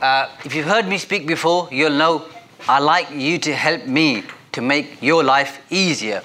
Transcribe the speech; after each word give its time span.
uh, 0.00 0.28
if 0.44 0.54
you've 0.54 0.66
heard 0.66 0.86
me 0.86 0.98
speak 0.98 1.26
before, 1.26 1.68
you'll 1.70 1.90
know 1.90 2.24
I 2.68 2.78
like 2.80 3.10
you 3.10 3.38
to 3.38 3.54
help 3.54 3.86
me 3.86 4.24
to 4.52 4.60
make 4.60 5.02
your 5.02 5.22
life 5.24 5.60
easier. 5.70 6.22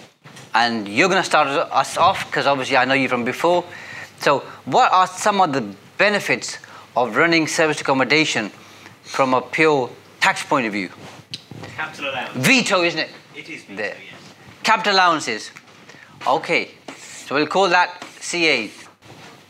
And 0.53 0.87
you're 0.87 1.09
going 1.09 1.21
to 1.21 1.25
start 1.25 1.47
us 1.47 1.97
off 1.97 2.25
because 2.27 2.45
obviously 2.45 2.77
I 2.77 2.85
know 2.85 2.93
you 2.93 3.09
from 3.09 3.23
before. 3.25 3.63
So, 4.19 4.39
what 4.65 4.91
are 4.91 5.07
some 5.07 5.41
of 5.41 5.51
the 5.51 5.61
benefits 5.97 6.57
of 6.95 7.15
running 7.15 7.47
service 7.47 7.81
accommodation 7.81 8.49
from 9.03 9.33
a 9.33 9.41
pure 9.41 9.89
tax 10.21 10.43
point 10.43 10.67
of 10.67 10.73
view? 10.73 10.89
Capital 11.75 12.09
allowance. 12.11 12.45
Vito, 12.45 12.83
isn't 12.83 12.99
it? 12.99 13.09
It 13.35 13.49
is 13.49 13.63
Vito, 13.63 13.75
There. 13.75 13.95
yes. 13.95 14.33
Capital 14.61 14.93
allowances. 14.93 15.51
Okay, 16.25 16.69
so 16.97 17.35
we'll 17.35 17.47
call 17.47 17.67
that 17.69 18.03
CA. 18.21 18.69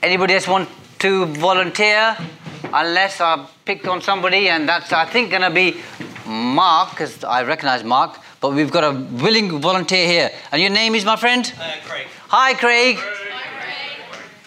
Anybody 0.01 0.33
else 0.35 0.47
want 0.47 0.69
to 0.99 1.25
volunteer? 1.25 2.17
Unless 2.63 3.21
I 3.21 3.45
picked 3.65 3.87
on 3.87 4.01
somebody, 4.01 4.49
and 4.49 4.67
that's 4.67 4.93
I 4.93 5.05
think 5.05 5.31
gonna 5.31 5.51
be 5.51 5.81
Mark, 6.25 6.91
because 6.91 7.23
I 7.23 7.43
recognise 7.43 7.83
Mark. 7.83 8.19
But 8.39 8.53
we've 8.53 8.71
got 8.71 8.83
a 8.83 8.91
willing 9.23 9.59
volunteer 9.61 10.05
here, 10.07 10.31
and 10.51 10.61
your 10.61 10.71
name 10.71 10.95
is 10.95 11.05
my 11.05 11.15
friend. 11.15 11.51
Uh, 11.59 11.73
Craig. 11.85 12.07
Hi, 12.27 12.53
Craig. 12.53 12.97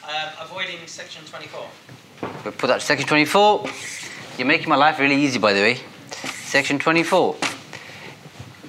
Um, 0.05 0.33
avoiding 0.41 0.87
section 0.87 1.25
24. 1.25 1.67
We'll 2.45 2.53
put 2.53 2.67
that 2.69 2.81
to 2.81 2.87
section 2.87 3.07
24. 3.09 3.67
You're 4.39 4.47
making 4.47 4.69
my 4.69 4.77
life 4.77 4.99
really 4.99 5.17
easy, 5.17 5.39
by 5.39 5.53
the 5.53 5.61
way. 5.61 5.81
Section 6.45 6.79
24. 6.79 7.37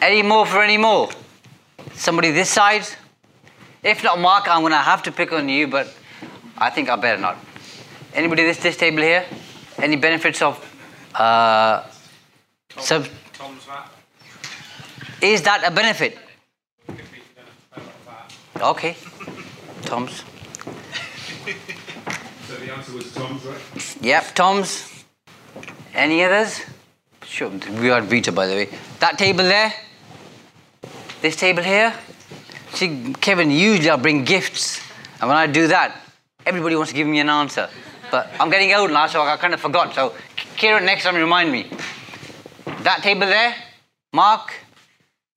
Any 0.02 0.22
more 0.22 0.46
for 0.46 0.62
any 0.62 0.78
more? 0.78 1.10
Somebody 1.94 2.32
this 2.32 2.50
side? 2.50 2.88
If 3.84 4.04
not, 4.04 4.20
Mark, 4.20 4.48
I'm 4.48 4.62
going 4.62 4.72
to 4.72 4.78
have 4.78 5.04
to 5.04 5.12
pick 5.12 5.32
on 5.32 5.50
you, 5.50 5.68
but 5.68 5.94
I 6.58 6.70
think 6.70 6.90
I 6.90 6.96
better 6.96 7.20
not. 7.20 7.38
Anybody 8.18 8.46
this 8.46 8.58
this 8.58 8.76
table 8.76 9.04
here? 9.04 9.26
Any 9.78 9.96
benefits 9.96 10.42
of? 10.42 10.58
Uh, 11.14 11.84
sub- 12.80 13.06
TOMS 13.34 13.64
VAT. 13.66 13.92
is 15.22 15.44
that 15.44 15.64
a 15.64 15.70
benefit? 15.70 16.18
Could 16.88 16.98
be 16.98 17.22
for 17.72 17.82
VAT. 18.06 18.34
Okay. 18.72 18.96
TOMS. 19.84 20.24
So 22.48 22.56
the 22.56 22.74
answer 22.74 22.94
was 22.94 23.14
TOMS, 23.14 23.46
right? 23.46 23.98
Yep, 24.02 24.34
TOMS. 24.34 25.06
Any 25.94 26.24
others? 26.24 26.62
Sure, 27.24 27.52
we 27.80 27.92
are 27.92 28.02
Vita, 28.02 28.32
by 28.32 28.48
the 28.48 28.54
way. 28.56 28.70
That 29.00 29.20
table 29.20 29.44
there? 29.44 29.72
This 31.22 31.36
table 31.36 31.62
here? 31.62 31.94
See, 32.74 33.14
Kevin, 33.22 33.52
usually 33.52 33.92
I 33.92 33.96
bring 33.96 34.24
gifts, 34.24 34.82
and 35.22 35.30
when 35.30 35.38
I 35.38 35.46
do 35.46 35.68
that, 35.68 36.02
everybody 36.48 36.76
wants 36.76 36.92
to 36.92 36.96
give 36.98 37.06
me 37.06 37.20
an 37.20 37.30
answer. 37.30 37.70
But 38.12 38.30
I'm 38.40 38.50
getting 38.50 38.74
old 38.74 38.92
now, 38.92 39.08
so 39.08 39.22
I 39.22 39.38
kind 39.38 39.54
of 39.54 39.60
forgot. 39.60 39.94
So, 39.94 40.14
Kieran, 40.56 40.86
next 40.86 41.04
time 41.04 41.16
remind 41.16 41.52
me. 41.52 41.70
That 42.84 43.02
table 43.04 43.28
there? 43.28 43.56
Mark? 44.14 44.54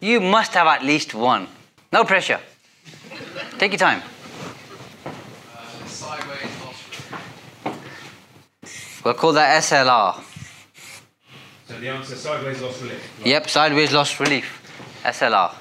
You 0.00 0.21
must 0.21 0.55
have 0.55 0.67
at 0.67 0.84
least 0.84 1.15
one. 1.15 1.47
No 1.93 2.05
pressure. 2.05 2.41
Take 3.59 3.72
your 3.72 3.78
time. 3.78 4.03
Sideways 5.87 6.61
loss 6.65 6.84
relief. 8.62 9.05
We'll 9.05 9.15
call 9.15 9.33
that 9.33 9.62
SLR. 9.62 10.22
So 11.69 11.78
the 11.78 11.89
answer 11.89 12.16
sideways 12.16 12.62
loss 12.62 12.81
relief. 12.81 13.19
Right. 13.19 13.27
Yep, 13.27 13.50
sideways 13.50 13.93
loss 13.93 14.21
relief. 14.21 14.56
SLR. 15.03 15.55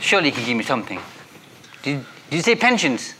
Surely 0.00 0.28
you 0.28 0.32
can 0.32 0.44
give 0.44 0.56
me 0.56 0.64
something. 0.64 1.00
Did, 1.82 2.04
did 2.30 2.36
you 2.36 2.42
say 2.42 2.56
pensions? 2.56 3.14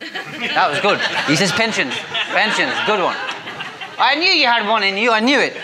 That 0.00 0.68
was 0.70 0.80
good. 0.80 0.98
He 1.28 1.36
says 1.36 1.52
pensions. 1.52 1.94
Pensions, 2.32 2.72
good 2.86 3.00
one. 3.00 3.16
I 3.98 4.14
knew 4.16 4.30
you 4.30 4.46
had 4.46 4.66
one 4.66 4.82
in 4.82 4.96
you, 4.96 5.10
I 5.12 5.20
knew 5.20 5.38
it. 5.38 5.56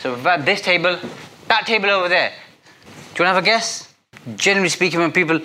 So 0.00 0.16
this 0.38 0.62
table, 0.62 0.98
that 1.48 1.66
table 1.66 1.90
over 1.90 2.08
there. 2.08 2.32
Do 3.14 3.22
you 3.22 3.26
want 3.26 3.30
to 3.30 3.34
have 3.34 3.42
a 3.42 3.42
guess? 3.42 3.92
Generally 4.36 4.70
speaking, 4.70 5.00
when 5.00 5.12
people 5.12 5.40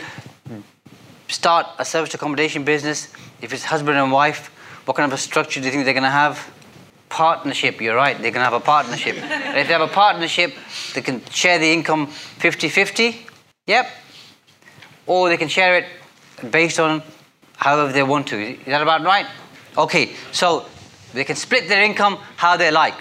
start 1.27 1.67
a 1.79 1.85
service 1.85 2.13
accommodation 2.13 2.63
business, 2.63 3.11
if 3.41 3.53
it's 3.53 3.63
husband 3.63 3.97
and 3.97 4.11
wife, 4.11 4.47
what 4.85 4.95
kind 4.95 5.11
of 5.11 5.17
a 5.17 5.21
structure 5.21 5.59
do 5.59 5.65
you 5.65 5.71
think 5.71 5.85
they're 5.85 5.93
going 5.93 6.03
to 6.03 6.09
have? 6.09 6.49
Partnership, 7.09 7.81
you're 7.81 7.95
right, 7.95 8.15
they're 8.21 8.31
going 8.31 8.45
to 8.45 8.49
have 8.49 8.53
a 8.53 8.59
partnership. 8.59 9.17
And 9.17 9.57
if 9.57 9.67
they 9.67 9.73
have 9.73 9.81
a 9.81 9.87
partnership, 9.87 10.53
they 10.93 11.01
can 11.01 11.23
share 11.25 11.59
the 11.59 11.71
income 11.71 12.07
50 12.07 12.69
50. 12.69 13.25
Yep. 13.67 13.89
Or 15.07 15.29
they 15.29 15.37
can 15.37 15.49
share 15.49 15.77
it 15.77 15.85
based 16.49 16.79
on 16.79 17.03
however 17.55 17.91
they 17.91 18.03
want 18.03 18.27
to. 18.27 18.37
Is 18.37 18.65
that 18.65 18.81
about 18.81 19.03
right? 19.03 19.25
Okay, 19.77 20.13
so 20.31 20.65
they 21.13 21.23
can 21.23 21.35
split 21.35 21.67
their 21.67 21.83
income 21.83 22.17
how 22.37 22.57
they 22.57 22.71
like. 22.71 22.95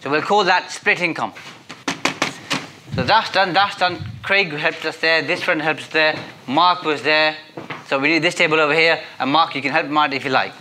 So 0.00 0.10
we'll 0.10 0.22
call 0.22 0.44
that 0.44 0.70
split 0.70 1.00
income. 1.00 1.32
So 2.94 3.02
that's 3.02 3.32
done, 3.32 3.52
that's 3.52 3.76
done. 3.76 4.04
Craig 4.22 4.52
helped 4.52 4.84
us 4.84 4.98
there, 4.98 5.22
this 5.22 5.42
friend 5.42 5.60
helped 5.60 5.80
us 5.80 5.88
there, 5.88 6.16
Mark 6.46 6.82
was 6.82 7.02
there. 7.02 7.36
So 7.88 7.98
we 7.98 8.08
need 8.08 8.22
this 8.22 8.34
table 8.34 8.60
over 8.60 8.74
here, 8.74 9.02
and 9.18 9.30
Mark, 9.30 9.54
you 9.54 9.62
can 9.62 9.72
help 9.72 9.90
out 9.90 10.14
if 10.14 10.24
you 10.24 10.30
like. 10.30 10.52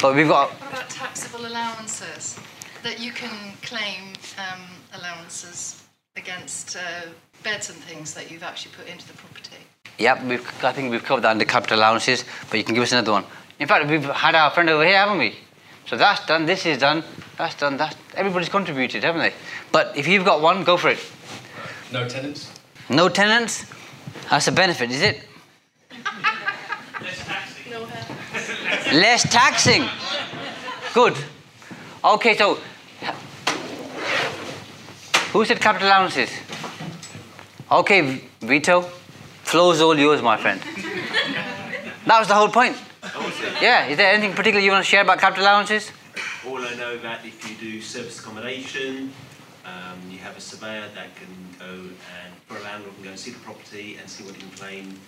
But 0.00 0.14
we've 0.14 0.28
got, 0.28 0.50
What 0.50 0.72
about 0.72 0.90
taxable 0.90 1.46
allowances? 1.46 2.38
That 2.82 3.00
you 3.00 3.12
can 3.12 3.54
claim 3.62 4.12
um, 4.38 4.60
allowances 4.92 5.82
against 6.16 6.76
uh, 6.76 7.08
beds 7.42 7.70
and 7.70 7.78
things 7.78 8.14
that 8.14 8.30
you've 8.30 8.42
actually 8.42 8.72
put 8.76 8.86
into 8.86 9.06
the 9.08 9.14
property. 9.14 9.56
Yep, 9.98 10.22
we've, 10.24 10.64
I 10.64 10.72
think 10.72 10.90
we've 10.90 11.04
covered 11.04 11.22
that 11.22 11.30
under 11.30 11.44
capital 11.44 11.78
allowances, 11.78 12.24
but 12.50 12.58
you 12.58 12.64
can 12.64 12.74
give 12.74 12.82
us 12.82 12.92
another 12.92 13.12
one. 13.12 13.24
In 13.58 13.68
fact, 13.68 13.88
we've 13.88 14.04
had 14.04 14.34
our 14.34 14.50
friend 14.50 14.68
over 14.70 14.84
here, 14.84 14.96
haven't 14.96 15.18
we? 15.18 15.34
So 15.86 15.96
that's 15.96 16.24
done, 16.26 16.46
this 16.46 16.66
is 16.66 16.78
done, 16.78 17.04
that's 17.36 17.54
done, 17.54 17.76
that's, 17.76 17.96
everybody's 18.14 18.48
contributed, 18.48 19.04
haven't 19.04 19.20
they? 19.20 19.32
But 19.70 19.96
if 19.96 20.08
you've 20.08 20.24
got 20.24 20.40
one, 20.40 20.64
go 20.64 20.76
for 20.76 20.88
it. 20.88 20.98
No 21.92 22.08
tenants? 22.08 22.50
No 22.88 23.08
tenants? 23.08 23.66
That's 24.30 24.48
a 24.48 24.52
benefit, 24.52 24.90
is 24.90 25.02
it? 25.02 25.24
Less 27.00 27.24
taxing. 27.24 27.70
No 27.70 27.80
Less 28.98 29.22
taxing. 29.30 29.88
Good. 30.94 31.16
Okay, 32.04 32.36
so 32.36 32.58
who 35.32 35.44
said 35.44 35.60
capital 35.60 35.88
allowances? 35.88 36.30
Okay, 37.70 38.20
Vito. 38.40 38.88
Floor's 39.44 39.80
all 39.80 39.96
yours, 39.98 40.22
my 40.22 40.36
friend. 40.36 40.60
That 42.06 42.18
was 42.18 42.28
the 42.28 42.34
whole 42.34 42.50
point. 42.50 42.76
Yeah, 43.62 43.86
is 43.86 43.96
there 43.96 44.12
anything 44.12 44.34
particular 44.34 44.60
you 44.62 44.70
want 44.70 44.84
to 44.84 44.90
share 44.90 45.00
about 45.00 45.20
capital 45.20 45.44
allowances? 45.44 45.90
All 46.46 46.58
I 46.58 46.74
know 46.74 46.98
that 46.98 47.24
if 47.24 47.48
you 47.48 47.56
do 47.56 47.80
service 47.80 48.20
accommodation, 48.20 49.10
um, 49.64 49.98
you 50.10 50.18
have 50.18 50.36
a 50.36 50.40
surveyor 50.40 50.84
that 50.94 51.16
can 51.16 51.28
go 51.58 51.72
and, 51.72 52.34
for 52.46 52.58
a 52.58 52.60
landlord, 52.60 52.94
can 52.96 53.04
go 53.04 53.10
and 53.10 53.18
see 53.18 53.30
the 53.30 53.38
property 53.38 53.96
and 53.98 54.06
see 54.06 54.22
what 54.22 54.34
he 54.34 54.42
can 54.42 54.50
claim 54.50 55.00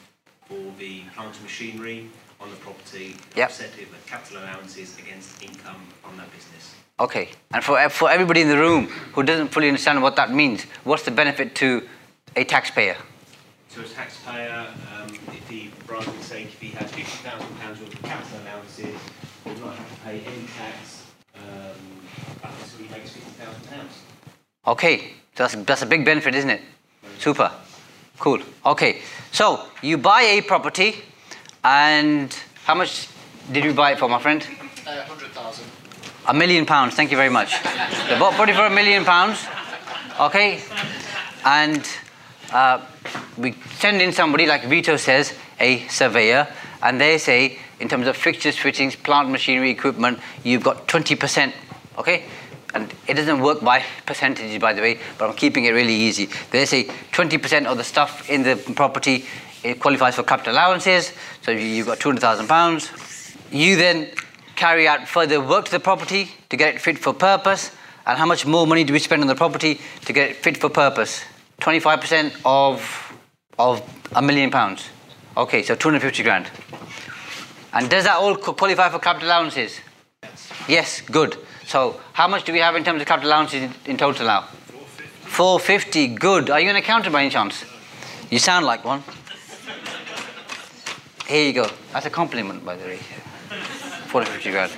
for 0.48 0.72
the 0.78 1.02
plant 1.14 1.34
and 1.34 1.42
machinery 1.42 2.08
on 2.40 2.48
the 2.48 2.56
property, 2.56 3.16
Yep. 3.36 3.50
offset 3.50 3.72
it 3.78 3.90
with 3.90 4.06
capital 4.06 4.38
allowances 4.42 4.98
against 4.98 5.42
income 5.42 5.82
from 6.02 6.16
that 6.16 6.32
business. 6.32 6.74
Okay, 6.98 7.28
and 7.52 7.62
for, 7.62 7.76
for 7.90 8.08
everybody 8.10 8.40
in 8.40 8.48
the 8.48 8.56
room 8.56 8.86
who 9.12 9.22
doesn't 9.22 9.48
fully 9.48 9.68
understand 9.68 10.02
what 10.02 10.16
that 10.16 10.32
means, 10.32 10.62
what's 10.84 11.02
the 11.02 11.10
benefit 11.10 11.54
to 11.56 11.86
a 12.36 12.44
taxpayer? 12.44 12.96
So 13.76 13.82
a 13.82 13.84
taxpayer, 13.84 14.68
um, 14.96 15.10
if 15.10 15.46
he, 15.50 15.66
for 15.84 15.96
argument's 15.96 16.28
sake, 16.28 16.46
if 16.46 16.58
he 16.58 16.68
has 16.68 16.90
fifty 16.92 17.28
thousand 17.28 17.54
pounds 17.58 17.78
worth 17.78 17.92
of 17.92 18.02
capital 18.02 18.38
allowances, 18.40 18.98
will 19.44 19.54
not 19.56 19.76
have 19.76 19.94
to 19.94 20.00
pay 20.00 20.20
any 20.20 20.46
tax 20.56 21.04
um, 21.34 21.42
until 22.42 22.78
he 22.78 22.88
makes 22.88 23.10
fifty 23.10 23.30
thousand 23.32 23.68
pounds. 23.68 23.92
Okay, 24.66 25.12
that's, 25.34 25.54
that's 25.66 25.82
a 25.82 25.86
big 25.86 26.06
benefit, 26.06 26.34
isn't 26.34 26.48
it? 26.48 26.62
Super. 27.18 27.52
Cool. 28.18 28.40
Okay, 28.64 29.02
so 29.30 29.66
you 29.82 29.98
buy 29.98 30.22
a 30.22 30.40
property, 30.40 30.94
and 31.62 32.34
how 32.64 32.74
much 32.74 33.08
did 33.52 33.62
you 33.62 33.74
buy 33.74 33.92
it 33.92 33.98
for, 33.98 34.08
my 34.08 34.18
friend? 34.18 34.42
Uh, 34.86 35.04
100,000. 35.04 35.66
A 36.28 36.32
million 36.32 36.64
pounds, 36.64 36.94
thank 36.94 37.10
you 37.10 37.18
very 37.18 37.28
much. 37.28 37.62
They 38.08 38.18
bought 38.18 38.32
property 38.32 38.54
for 38.54 38.64
a 38.64 38.70
million 38.70 39.04
pounds, 39.04 39.44
okay? 40.18 40.62
And 41.44 41.86
uh, 42.54 42.80
we 43.36 43.54
send 43.78 44.00
in 44.00 44.12
somebody, 44.12 44.46
like 44.46 44.64
Vito 44.64 44.96
says, 44.96 45.34
a 45.60 45.86
surveyor, 45.88 46.48
and 46.82 47.00
they 47.00 47.18
say 47.18 47.58
in 47.80 47.88
terms 47.88 48.06
of 48.06 48.16
fixtures, 48.16 48.56
fittings, 48.56 48.96
plant 48.96 49.30
machinery, 49.30 49.70
equipment, 49.70 50.18
you've 50.42 50.62
got 50.62 50.88
20%. 50.88 51.52
Okay? 51.98 52.24
And 52.74 52.92
it 53.06 53.14
doesn't 53.14 53.40
work 53.40 53.62
by 53.62 53.84
percentages, 54.04 54.58
by 54.58 54.72
the 54.72 54.82
way, 54.82 54.98
but 55.18 55.30
I'm 55.30 55.36
keeping 55.36 55.64
it 55.64 55.70
really 55.70 55.94
easy. 55.94 56.28
They 56.50 56.66
say 56.66 56.84
20% 57.12 57.66
of 57.66 57.76
the 57.78 57.84
stuff 57.84 58.28
in 58.28 58.42
the 58.42 58.56
property 58.74 59.24
it 59.62 59.80
qualifies 59.80 60.14
for 60.14 60.22
capital 60.22 60.52
allowances. 60.52 61.12
So 61.42 61.50
you- 61.50 61.60
you've 61.60 61.86
got 61.86 61.98
200,000 61.98 62.46
pounds. 62.46 62.90
You 63.50 63.76
then 63.76 64.10
carry 64.54 64.86
out 64.86 65.08
further 65.08 65.40
work 65.40 65.66
to 65.66 65.70
the 65.70 65.80
property 65.80 66.30
to 66.50 66.56
get 66.56 66.74
it 66.74 66.80
fit 66.80 66.98
for 66.98 67.12
purpose. 67.12 67.70
And 68.06 68.18
how 68.18 68.26
much 68.26 68.46
more 68.46 68.66
money 68.66 68.84
do 68.84 68.92
we 68.92 69.00
spend 69.00 69.22
on 69.22 69.28
the 69.28 69.34
property 69.34 69.80
to 70.04 70.12
get 70.12 70.30
it 70.30 70.36
fit 70.36 70.56
for 70.58 70.68
purpose? 70.68 71.22
25% 71.60 72.32
of, 72.44 72.80
of 73.58 73.82
a 74.14 74.22
million 74.22 74.50
pounds. 74.50 74.88
Okay, 75.36 75.62
so 75.62 75.74
250 75.74 76.22
grand. 76.22 76.50
And 77.72 77.90
does 77.90 78.04
that 78.04 78.16
all 78.16 78.36
qualify 78.36 78.88
for 78.88 78.98
capital 78.98 79.28
allowances? 79.28 79.80
Yes, 80.22 80.52
Yes, 80.68 81.00
good. 81.02 81.36
So 81.66 82.00
how 82.12 82.28
much 82.28 82.44
do 82.44 82.52
we 82.52 82.60
have 82.60 82.76
in 82.76 82.84
terms 82.84 83.02
of 83.02 83.08
capital 83.08 83.30
allowances 83.30 83.62
in, 83.62 83.74
in 83.86 83.96
total 83.96 84.26
now? 84.26 84.42
450. 84.42 86.08
Good. 86.14 86.48
Are 86.50 86.60
you 86.60 86.70
an 86.70 86.76
accountant 86.76 87.12
by 87.12 87.20
any 87.22 87.30
chance? 87.30 87.64
You 88.30 88.38
sound 88.38 88.64
like 88.64 88.84
one. 88.84 89.02
Here 91.26 91.46
you 91.46 91.52
go. 91.52 91.68
That's 91.92 92.06
a 92.06 92.10
compliment, 92.10 92.64
by 92.64 92.76
the 92.76 92.84
way. 92.84 92.96
450 92.96 94.50
grand. 94.52 94.72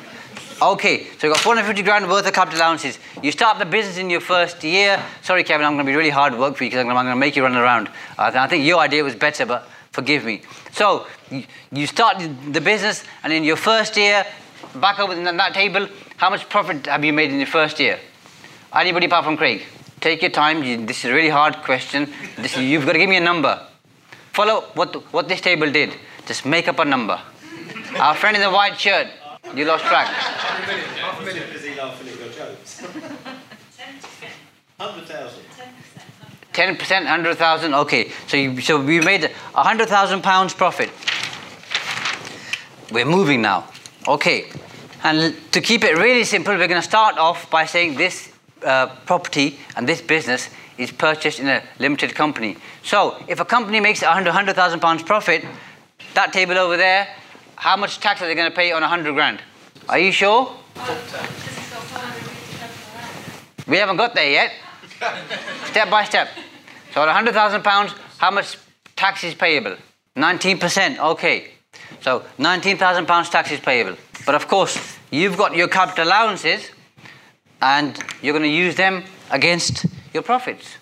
Okay, 0.61 1.05
so 1.05 1.29
you've 1.29 1.35
got 1.35 1.39
450 1.39 1.83
grand 1.85 2.09
worth 2.09 2.27
of 2.27 2.33
capital 2.33 2.59
allowances. 2.59 2.99
You 3.23 3.31
start 3.31 3.61
the 3.61 3.65
business 3.65 3.97
in 3.97 4.11
your 4.11 4.21
first 4.21 4.65
year. 4.65 5.01
Sorry, 5.23 5.45
Kevin, 5.45 5.65
I'm 5.65 5.75
going 5.75 5.87
to 5.87 5.93
be 5.93 5.95
really 5.95 6.11
hard 6.11 6.37
work 6.37 6.57
for 6.57 6.65
you 6.65 6.71
because 6.71 6.85
I'm 6.85 6.93
going 6.93 7.07
to 7.07 7.15
make 7.15 7.37
you 7.37 7.45
run 7.45 7.57
around. 7.57 7.87
Uh, 8.19 8.33
I 8.35 8.49
think 8.49 8.65
your 8.65 8.81
idea 8.81 9.05
was 9.05 9.15
better, 9.15 9.47
but 9.47 9.69
forgive 9.93 10.25
me. 10.25 10.43
So 10.73 11.07
you, 11.71 11.87
start 11.87 12.19
the 12.51 12.61
business, 12.61 13.05
and 13.23 13.33
in 13.33 13.45
your 13.45 13.55
first 13.55 13.97
year, 13.97 14.27
back 14.75 14.99
over 14.99 15.13
in 15.13 15.23
that 15.23 15.55
table, 15.55 15.87
how 16.17 16.29
much 16.29 16.49
profit 16.49 16.87
have 16.87 17.05
you 17.05 17.13
made 17.13 17.31
in 17.31 17.37
your 17.37 17.47
first 17.47 17.79
year? 17.79 18.01
Anybody 18.75 19.07
apart 19.07 19.27
from 19.27 19.37
Craig? 19.37 19.63
Take 20.01 20.23
your 20.23 20.33
time. 20.33 20.87
This 20.87 21.05
is 21.05 21.13
a 21.13 21.15
really 21.15 21.29
hard 21.29 21.59
question. 21.59 22.13
This, 22.37 22.57
you've 22.57 22.85
got 22.85 22.95
to 22.95 22.99
give 22.99 23.09
me 23.09 23.17
a 23.17 23.21
number. 23.21 23.65
Follow 24.33 24.63
what, 24.75 24.93
what 25.13 25.29
this 25.29 25.41
table 25.41 25.71
did. 25.71 25.95
Just 26.27 26.45
make 26.45 26.67
up 26.67 26.81
a 26.81 26.85
number. 26.85 27.21
Our 27.97 28.17
friend 28.17 28.37
in 28.37 28.43
the 28.43 28.51
white 28.51 28.79
shirt, 28.79 29.07
you 29.55 29.65
lost 29.65 29.85
track. 29.85 30.09
Is 31.55 31.65
he 31.65 31.75
laughing 31.75 32.09
at 32.09 32.19
your 32.19 32.29
jokes? 32.29 32.81
100,000. 34.77 35.43
10%, 36.53 36.91
100,000. 37.05 37.75
Okay, 37.75 38.11
so 38.27 38.37
you, 38.37 38.61
so 38.61 38.81
we 38.83 39.01
made 39.01 39.25
a 39.25 39.29
100,000 39.53 40.23
pounds 40.23 40.55
profit. 40.55 40.91
We're 42.93 43.05
moving 43.05 43.43
now. 43.43 43.65
Okay, 44.07 44.51
and 45.05 45.37
to 45.53 45.61
keep 45.61 45.85
it 45.85 45.97
really 45.97 46.25
simple, 46.25 46.57
we're 46.57 46.69
going 46.69 46.81
to 46.81 46.89
start 46.89 47.19
off 47.19 47.51
by 47.51 47.65
saying 47.65 47.97
this 47.97 48.33
uh, 48.65 48.87
property 49.07 49.59
and 49.77 49.89
this 49.89 50.01
business 50.01 50.51
is 50.79 50.91
purchased 50.91 51.41
in 51.41 51.49
a 51.49 51.63
limited 51.79 52.15
company. 52.15 52.57
So 52.83 53.23
if 53.29 53.41
a 53.41 53.45
company 53.45 53.81
makes 53.81 54.03
100 54.03 54.27
100,000 54.29 54.81
pounds 54.81 55.03
profit, 55.03 55.45
that 56.15 56.33
table 56.33 56.59
over 56.59 56.77
there, 56.77 57.09
how 57.59 57.77
much 57.77 57.99
tax 57.99 58.23
are 58.23 58.27
they 58.27 58.37
going 58.37 58.49
to 58.49 58.55
pay 58.55 58.71
on 58.71 58.83
100 58.83 59.13
grand? 59.15 59.41
Are 59.89 59.99
you 59.99 60.13
sure? 60.13 60.55
We 63.67 63.77
haven't 63.77 63.97
got 63.97 64.15
there 64.15 64.31
yet. 64.31 64.53
step 65.67 65.91
by 65.91 66.05
step. 66.05 66.29
So 66.95 67.03
at 67.03 67.07
100,000 67.07 67.63
pounds, 67.63 67.93
how 68.19 68.31
much 68.31 68.57
tax 68.95 69.25
is 69.25 69.35
payable? 69.35 69.77
19%. 70.17 70.99
Okay. 70.99 71.51
So 72.01 72.25
19,000 72.39 73.07
pounds 73.07 73.29
tax 73.29 73.51
is 73.51 73.59
payable. 73.59 73.97
But 74.25 74.37
of 74.37 74.47
course, 74.47 74.79
you've 75.11 75.37
got 75.37 75.57
your 75.57 75.67
capital 75.67 76.07
allowances 76.07 76.71
and 77.61 77.99
you're 78.23 78.33
going 78.33 78.45
to 78.45 78.49
use 78.49 78.77
them 78.77 79.03
against 79.33 79.85
your 80.15 80.23
profits. 80.23 80.77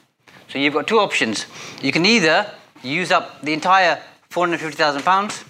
So 0.49 0.59
you've 0.59 0.75
got 0.75 0.87
two 0.87 0.99
options. 0.99 1.47
You 1.81 1.91
can 1.91 2.05
either 2.05 2.53
use 2.83 3.11
up 3.11 3.41
the 3.41 3.55
entire 3.55 4.03
450,000 4.29 5.03
pounds 5.03 5.43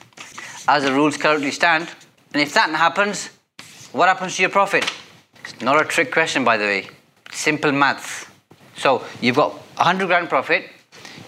as 0.69 0.83
the 0.83 0.93
rules 0.93 1.17
currently 1.17 1.51
stand, 1.51 1.89
and 2.33 2.43
if 2.43 2.55
that 2.55 2.71
happens, 2.71 3.31
what 3.93 4.09
happens 4.09 4.37
to 4.37 4.43
your 4.43 4.51
profit? 4.51 4.91
It's 5.41 5.61
not 5.61 5.81
a 5.81 5.85
trick 5.85 6.13
question, 6.13 6.45
by 6.45 6.57
the 6.57 6.65
way. 6.65 6.89
Simple 7.31 7.73
maths. 7.73 8.27
So 8.77 9.05
you've 9.21 9.37
got 9.37 9.53
100 9.53 10.07
grand 10.07 10.29
profit, 10.29 10.69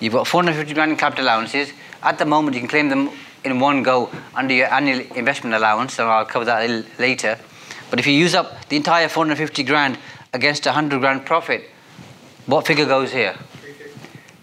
you've 0.00 0.12
got 0.12 0.26
450 0.26 0.74
grand 0.74 0.92
in 0.92 0.96
capital 0.98 1.24
allowances. 1.24 1.72
At 2.02 2.18
the 2.18 2.24
moment, 2.24 2.54
you 2.54 2.60
can 2.60 2.68
claim 2.68 2.88
them 2.88 3.10
in 3.44 3.60
one 3.60 3.82
go 3.82 4.10
under 4.34 4.54
your 4.54 4.72
annual 4.72 5.00
investment 5.14 5.54
allowance, 5.54 5.94
so 5.94 6.08
I'll 6.08 6.24
cover 6.24 6.44
that 6.44 6.64
a 6.64 6.68
little 6.68 6.90
later. 6.98 7.38
But 7.90 7.98
if 7.98 8.06
you 8.06 8.12
use 8.12 8.34
up 8.34 8.68
the 8.68 8.76
entire 8.76 9.08
450 9.08 9.62
grand 9.62 9.98
against 10.32 10.66
100 10.66 10.98
grand 11.00 11.24
profit, 11.24 11.70
what 12.46 12.66
figure 12.66 12.86
goes 12.86 13.12
here? 13.12 13.34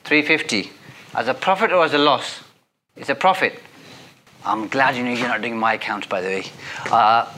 350. 0.06 0.68
350. 0.68 0.72
As 1.16 1.28
a 1.28 1.34
profit 1.34 1.72
or 1.72 1.84
as 1.84 1.94
a 1.94 1.98
loss? 1.98 2.44
It's 2.96 3.10
a 3.10 3.16
profit. 3.16 3.62
I'm 4.46 4.68
glad 4.68 4.96
you 4.96 5.04
know 5.04 5.12
you're 5.12 5.28
not 5.28 5.42
doing 5.42 5.58
my 5.58 5.74
account, 5.74 6.08
by 6.08 6.22
the 6.22 6.28
way. 6.28 6.44
Uh, 6.92 7.32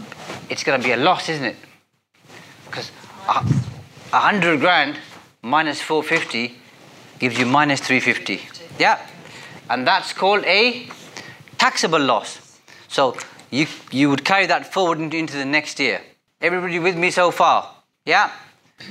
it's 0.50 0.64
going 0.64 0.80
to 0.80 0.86
be 0.86 0.92
a 0.92 0.98
loss, 0.98 1.30
isn't 1.30 1.46
it? 1.46 1.56
Because 2.66 2.92
a, 3.30 3.46
a 4.14 4.20
hundred 4.20 4.60
grand 4.60 4.98
minus 5.42 5.82
450 5.82 6.54
gives 7.20 7.40
you 7.40 7.46
minus 7.46 7.80
350. 7.80 8.42
Yeah, 8.78 9.00
and 9.70 9.88
that's 9.88 10.12
called 10.12 10.44
a 10.44 10.88
taxable 11.58 12.00
loss. 12.00 12.60
So 12.90 13.16
you 13.52 13.68
you 13.92 14.10
would 14.10 14.26
carry 14.26 14.46
that 14.48 14.74
forward 14.74 15.00
into, 15.00 15.18
into 15.18 15.38
the 15.38 15.46
next 15.46 15.80
year. 15.80 16.02
Everybody 16.42 16.80
with 16.80 16.98
me 16.98 17.10
so 17.12 17.32
far? 17.32 17.74
Yeah. 18.06 18.32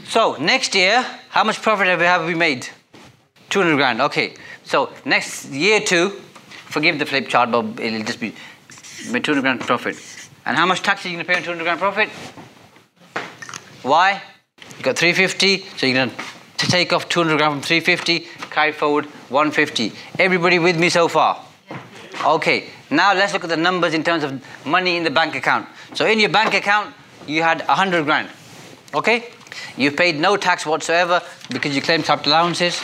So 0.06 0.36
next 0.40 0.74
year, 0.74 1.02
how 1.28 1.44
much 1.44 1.62
profit 1.62 1.86
have 1.86 2.00
we, 2.00 2.06
have 2.06 2.26
we 2.26 2.34
made? 2.34 2.66
200 3.50 3.76
grand. 3.76 4.00
Okay. 4.00 4.34
So 4.64 4.90
next 5.04 5.50
year 5.50 5.80
two, 5.80 6.20
forgive 6.76 6.98
the 6.98 7.06
flip 7.06 7.26
chart, 7.26 7.50
but 7.50 7.64
it'll 7.80 8.04
just 8.04 8.20
be 8.20 8.34
200 9.10 9.40
grand 9.40 9.60
profit. 9.60 9.96
And 10.44 10.58
how 10.58 10.66
much 10.66 10.82
tax 10.82 11.06
are 11.06 11.08
you 11.08 11.14
going 11.14 11.24
to 11.24 11.32
pay 11.32 11.38
on 11.38 11.42
200 11.42 11.64
grand 11.64 11.80
profit? 11.80 12.10
Why? 13.82 14.20
You 14.76 14.82
got 14.82 14.98
350, 14.98 15.64
so 15.78 15.86
you're 15.86 15.94
going 15.94 16.10
to 16.58 16.66
take 16.66 16.92
off 16.92 17.08
200 17.08 17.38
grand 17.38 17.54
from 17.54 17.62
350, 17.62 18.26
carry 18.50 18.72
forward 18.72 19.06
150. 19.30 19.90
Everybody 20.18 20.58
with 20.58 20.78
me 20.78 20.90
so 20.90 21.08
far? 21.08 21.42
Okay, 22.22 22.68
now 22.90 23.14
let's 23.14 23.32
look 23.32 23.44
at 23.44 23.48
the 23.48 23.56
numbers 23.56 23.94
in 23.94 24.04
terms 24.04 24.22
of 24.22 24.44
money 24.66 24.98
in 24.98 25.02
the 25.02 25.10
bank 25.10 25.34
account. 25.34 25.66
So 25.94 26.04
in 26.04 26.20
your 26.20 26.28
bank 26.28 26.52
account, 26.52 26.94
you 27.26 27.42
had 27.42 27.60
100 27.66 28.04
grand. 28.04 28.28
Okay? 28.92 29.30
You 29.78 29.92
paid 29.92 30.20
no 30.20 30.36
tax 30.36 30.66
whatsoever 30.66 31.22
because 31.48 31.74
you 31.74 31.80
claimed 31.80 32.04
capital 32.04 32.32
allowances. 32.32 32.78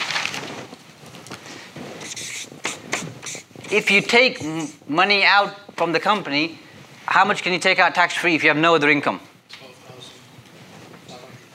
If 3.73 3.89
you 3.89 4.01
take 4.01 4.39
money 4.87 5.23
out 5.23 5.51
from 5.75 5.93
the 5.93 5.99
company, 5.99 6.59
how 7.07 7.25
much 7.25 7.41
can 7.41 7.53
you 7.53 7.57
take 7.57 7.79
out 7.79 7.95
tax 7.95 8.13
free 8.13 8.35
if 8.35 8.43
you 8.43 8.49
have 8.49 8.57
no 8.57 8.75
other 8.75 8.87
income? 8.87 9.19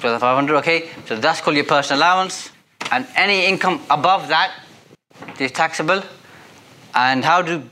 12,500, 0.01 0.57
okay? 0.57 0.91
So 1.07 1.15
that's 1.15 1.41
called 1.41 1.55
your 1.55 1.65
personal 1.65 2.01
allowance. 2.01 2.51
And 2.91 3.07
any 3.15 3.47
income 3.47 3.81
above 3.89 4.27
that 4.31 4.53
is 5.39 5.53
taxable. 5.53 6.03
And 6.93 7.25
how 7.25 7.41
do 7.41 7.63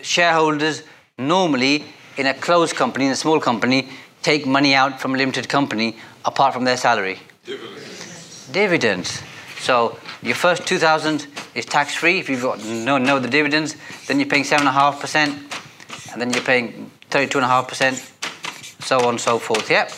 shareholders 0.00 0.84
normally 1.18 1.84
in 2.16 2.28
a 2.28 2.34
closed 2.34 2.76
company, 2.76 3.06
in 3.06 3.10
a 3.10 3.16
small 3.16 3.40
company, 3.40 3.88
take 4.22 4.46
money 4.46 4.76
out 4.76 5.00
from 5.00 5.16
a 5.16 5.18
limited 5.18 5.48
company 5.48 5.96
apart 6.24 6.54
from 6.54 6.62
their 6.62 6.76
salary? 6.76 7.18
Dividends. 7.44 8.48
Dividends. 8.52 9.22
So 9.58 9.98
your 10.22 10.34
first 10.34 10.66
2,000 10.66 11.26
is 11.54 11.64
tax 11.64 11.94
free 11.94 12.18
if 12.18 12.28
you've 12.28 12.42
got 12.42 12.64
no, 12.64 12.98
no 12.98 13.18
the 13.18 13.28
dividends. 13.28 13.76
Then 14.06 14.20
you're 14.20 14.28
paying 14.28 14.44
7.5%, 14.44 16.12
and 16.12 16.20
then 16.20 16.32
you're 16.32 16.42
paying 16.42 16.90
32.5%, 17.10 18.82
so 18.82 18.98
on 19.00 19.08
and 19.10 19.20
so 19.20 19.38
forth. 19.38 19.68
Yep. 19.68 19.90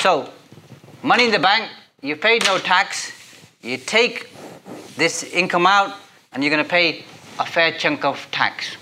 So, 0.00 0.30
money 1.02 1.26
in 1.26 1.32
the 1.32 1.38
bank, 1.38 1.70
you 2.00 2.16
paid 2.16 2.44
no 2.44 2.58
tax, 2.58 3.12
you 3.62 3.76
take 3.76 4.30
this 4.96 5.22
income 5.22 5.66
out, 5.66 5.94
and 6.32 6.42
you're 6.42 6.50
going 6.50 6.64
to 6.64 6.70
pay 6.70 7.04
a 7.38 7.46
fair 7.46 7.72
chunk 7.72 8.04
of 8.04 8.26
tax. 8.30 8.76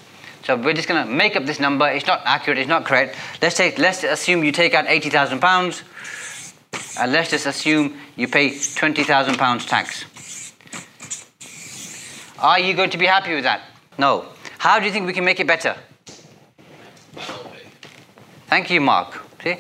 So 0.45 0.57
we're 0.57 0.75
just 0.75 0.89
going 0.89 1.07
to 1.07 1.11
make 1.11 1.37
up 1.37 1.47
this 1.47 1.59
number. 1.59 1.89
It's 1.89 2.07
not 2.07 2.21
accurate. 2.25 2.59
It's 2.59 2.69
not 2.69 2.85
correct. 2.85 3.17
Let's 3.41 3.57
take. 3.57 3.79
Let's 3.79 4.05
assume 4.05 4.45
you 4.45 4.53
take 4.53 4.75
out 4.75 4.87
eighty 4.87 5.09
thousand 5.09 5.41
pounds, 5.41 5.83
let's 7.07 7.31
just 7.31 7.47
assume 7.47 7.99
you 8.17 8.29
pay 8.29 8.59
twenty 8.75 9.05
thousand 9.05 9.37
pounds 9.37 9.67
tax. 9.67 10.05
Are 12.39 12.59
you 12.59 12.75
going 12.75 12.91
to 12.91 12.99
be 12.99 13.07
happy 13.07 13.35
with 13.35 13.45
that? 13.45 13.63
No. 13.99 14.27
How 14.59 14.79
do 14.79 14.87
you 14.87 14.93
think 14.93 15.07
we 15.07 15.13
can 15.13 15.25
make 15.25 15.41
it 15.41 15.47
better? 15.47 15.77
Thank 18.49 18.71
you, 18.71 18.81
Mark. 18.81 19.21
See? 19.43 19.57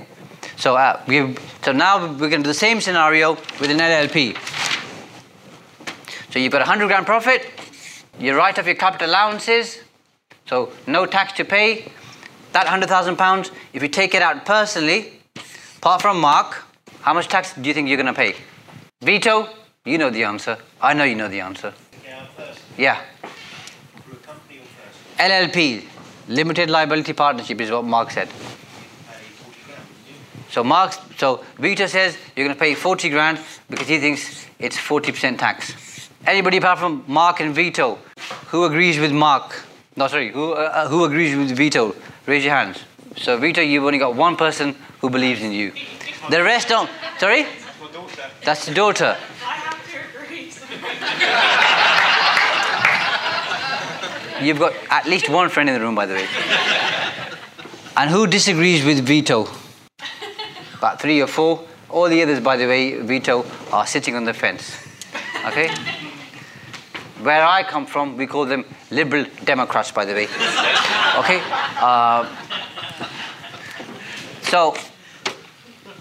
So, 0.56 0.76
uh, 0.76 1.02
we 1.06 1.34
so 1.62 1.72
now 1.72 2.06
we're 2.06 2.28
going 2.30 2.42
to 2.42 2.48
do 2.48 2.48
the 2.48 2.54
same 2.54 2.80
scenario 2.80 3.32
with 3.60 3.70
an 3.70 3.78
LLP. 3.78 4.36
So 6.30 6.38
you've 6.38 6.52
got 6.52 6.62
a 6.62 6.68
100 6.68 6.88
grand 6.88 7.06
profit, 7.06 7.46
you 8.18 8.36
write 8.36 8.58
off 8.58 8.66
your 8.66 8.74
capital 8.74 9.08
allowances, 9.08 9.80
So 10.46 10.72
no 10.86 11.06
tax 11.06 11.32
to 11.34 11.44
pay. 11.44 11.90
That 12.52 12.68
hundred 12.68 12.88
thousand 12.88 13.16
pounds, 13.16 13.50
if 13.72 13.82
you 13.82 13.88
take 13.88 14.14
it 14.14 14.22
out 14.22 14.44
personally, 14.44 15.20
apart 15.78 16.02
from 16.02 16.20
Mark, 16.20 16.64
how 17.04 17.12
much 17.12 17.28
tax 17.28 17.52
do 17.52 17.68
you 17.68 17.74
think 17.74 17.88
you're 17.88 18.02
going 18.02 18.14
to 18.14 18.14
pay? 18.14 18.34
Vito, 19.02 19.48
you 19.84 19.98
know 19.98 20.08
the 20.08 20.24
answer. 20.24 20.56
I 20.80 20.94
know 20.94 21.04
you 21.04 21.14
know 21.14 21.28
the 21.28 21.40
answer. 21.40 21.74
Yeah, 22.78 22.98
LLP, 25.18 25.84
limited 26.28 26.70
liability 26.70 27.12
partnership, 27.12 27.60
is 27.60 27.70
what 27.70 27.84
Mark 27.84 28.10
said. 28.10 28.28
So 30.50 30.64
Mark, 30.64 30.94
so 31.18 31.44
Vito 31.58 31.86
says 31.86 32.16
you're 32.34 32.46
going 32.46 32.56
to 32.56 32.60
pay 32.60 32.74
40 32.74 33.10
grand 33.10 33.38
because 33.68 33.86
he 33.86 33.98
thinks 33.98 34.46
it's 34.58 34.76
40% 34.76 35.38
tax. 35.38 36.08
Anybody 36.26 36.56
apart 36.56 36.78
from 36.78 37.04
Mark 37.06 37.40
and 37.40 37.54
Vito, 37.54 37.98
who 38.46 38.64
agrees 38.64 38.98
with 38.98 39.12
Mark? 39.12 39.62
No, 39.94 40.08
sorry, 40.08 40.32
who 40.32 40.52
uh, 40.52 40.56
uh, 40.56 40.88
who 40.88 41.04
agrees 41.04 41.36
with 41.36 41.54
Vito? 41.56 41.94
Raise 42.26 42.44
your 42.44 42.54
hands. 42.54 42.82
So 43.16 43.36
Vito, 43.36 43.60
you've 43.60 43.84
only 43.84 43.98
got 43.98 44.16
one 44.16 44.36
person 44.36 44.74
who 45.00 45.10
believes 45.10 45.42
in 45.42 45.52
you. 45.52 45.72
The 46.30 46.42
rest 46.42 46.68
don't. 46.68 46.90
Sorry, 47.18 47.46
that's 48.44 48.66
the 48.66 48.74
daughter. 48.74 49.16
I 49.16 49.54
have 49.54 49.78
to 49.90 49.98
agree. 50.24 50.50
You've 54.46 54.58
got 54.58 54.74
at 54.90 55.06
least 55.06 55.28
one 55.28 55.48
friend 55.48 55.68
in 55.68 55.74
the 55.74 55.80
room, 55.80 55.94
by 55.94 56.06
the 56.06 56.14
way. 56.14 56.26
And 57.96 58.10
who 58.10 58.26
disagrees 58.26 58.84
with 58.84 59.06
Vito? 59.06 59.48
About 60.78 61.00
three 61.00 61.22
or 61.22 61.26
four. 61.26 61.64
All 61.88 62.08
the 62.08 62.22
others, 62.22 62.40
by 62.40 62.56
the 62.56 62.66
way, 62.66 63.00
Vito, 63.00 63.44
are 63.72 63.86
sitting 63.86 64.16
on 64.16 64.24
the 64.24 64.34
fence. 64.34 64.76
Okay? 65.46 65.68
Where 67.22 67.44
I 67.44 67.62
come 67.62 67.86
from, 67.86 68.16
we 68.16 68.26
call 68.26 68.46
them 68.46 68.64
liberal 68.90 69.24
Democrats, 69.44 69.92
by 69.92 70.04
the 70.04 70.12
way. 70.12 70.24
Okay? 70.24 71.40
Uh, 71.78 72.26
so, 74.42 74.74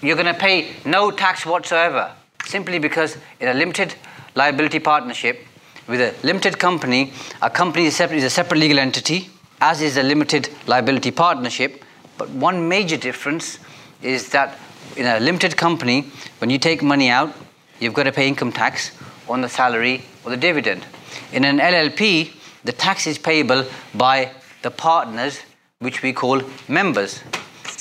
you're 0.03 0.15
going 0.15 0.33
to 0.33 0.33
pay 0.33 0.73
no 0.85 1.11
tax 1.11 1.45
whatsoever 1.45 2.11
simply 2.45 2.77
because 2.77 3.17
in 3.39 3.47
a 3.47 3.53
limited 3.53 3.95
liability 4.35 4.79
partnership 4.79 5.39
with 5.87 6.01
a 6.01 6.13
limited 6.25 6.59
company, 6.59 7.11
a 7.41 7.49
company 7.49 7.85
is, 7.85 7.99
a 7.99 8.29
separate 8.29 8.59
legal 8.59 8.79
entity, 8.79 9.29
as 9.59 9.81
is 9.81 9.97
a 9.97 10.03
limited 10.03 10.49
liability 10.67 11.11
partnership. 11.11 11.83
But 12.17 12.29
one 12.29 12.69
major 12.69 12.97
difference 12.97 13.59
is 14.01 14.29
that 14.29 14.57
in 14.95 15.05
a 15.05 15.19
limited 15.19 15.57
company, 15.57 16.11
when 16.39 16.49
you 16.49 16.57
take 16.57 16.83
money 16.83 17.09
out, 17.09 17.33
you've 17.79 17.93
got 17.93 18.03
to 18.03 18.11
pay 18.11 18.27
income 18.27 18.51
tax 18.51 18.91
on 19.27 19.41
the 19.41 19.49
salary 19.49 20.03
or 20.23 20.31
the 20.31 20.37
dividend. 20.37 20.85
In 21.31 21.43
an 21.43 21.59
LLP, 21.59 22.33
the 22.63 22.71
tax 22.71 23.07
is 23.07 23.17
payable 23.17 23.65
by 23.93 24.31
the 24.61 24.71
partners, 24.71 25.39
which 25.79 26.01
we 26.01 26.13
call 26.13 26.41
members. 26.67 27.21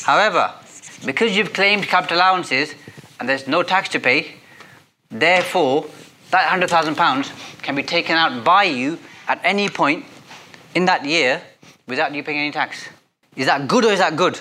However, 0.04 0.52
because 1.04 1.36
you've 1.36 1.52
claimed 1.52 1.84
capital 1.84 2.18
allowances 2.18 2.74
and 3.18 3.28
there's 3.28 3.46
no 3.46 3.62
tax 3.62 3.88
to 3.90 4.00
pay, 4.00 4.34
therefore 5.10 5.86
that 6.30 6.48
hundred 6.48 6.70
thousand 6.70 6.96
pounds 6.96 7.30
can 7.62 7.74
be 7.74 7.82
taken 7.82 8.16
out 8.16 8.44
by 8.44 8.64
you 8.64 8.98
at 9.28 9.40
any 9.44 9.68
point 9.68 10.04
in 10.74 10.86
that 10.86 11.04
year 11.04 11.42
without 11.86 12.14
you 12.14 12.22
paying 12.22 12.38
any 12.38 12.50
tax. 12.50 12.88
Is 13.36 13.46
that 13.46 13.68
good 13.68 13.84
or 13.84 13.92
is 13.92 13.98
that 13.98 14.16
good? 14.16 14.40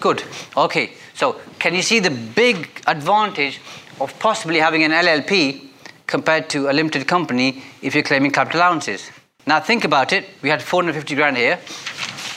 Good. 0.00 0.22
Okay. 0.56 0.92
So 1.14 1.36
can 1.58 1.74
you 1.74 1.82
see 1.82 2.00
the 2.00 2.10
big 2.10 2.82
advantage 2.86 3.60
of 4.00 4.18
possibly 4.18 4.58
having 4.58 4.82
an 4.82 4.92
LLP 4.92 5.68
compared 6.06 6.48
to 6.50 6.70
a 6.70 6.72
limited 6.72 7.06
company 7.06 7.62
if 7.82 7.94
you're 7.94 8.02
claiming 8.02 8.30
capital 8.30 8.60
allowances? 8.60 9.10
Now 9.46 9.60
think 9.60 9.84
about 9.84 10.12
it. 10.12 10.26
We 10.42 10.48
had 10.48 10.62
450 10.62 11.14
grand 11.14 11.36
here, 11.36 11.58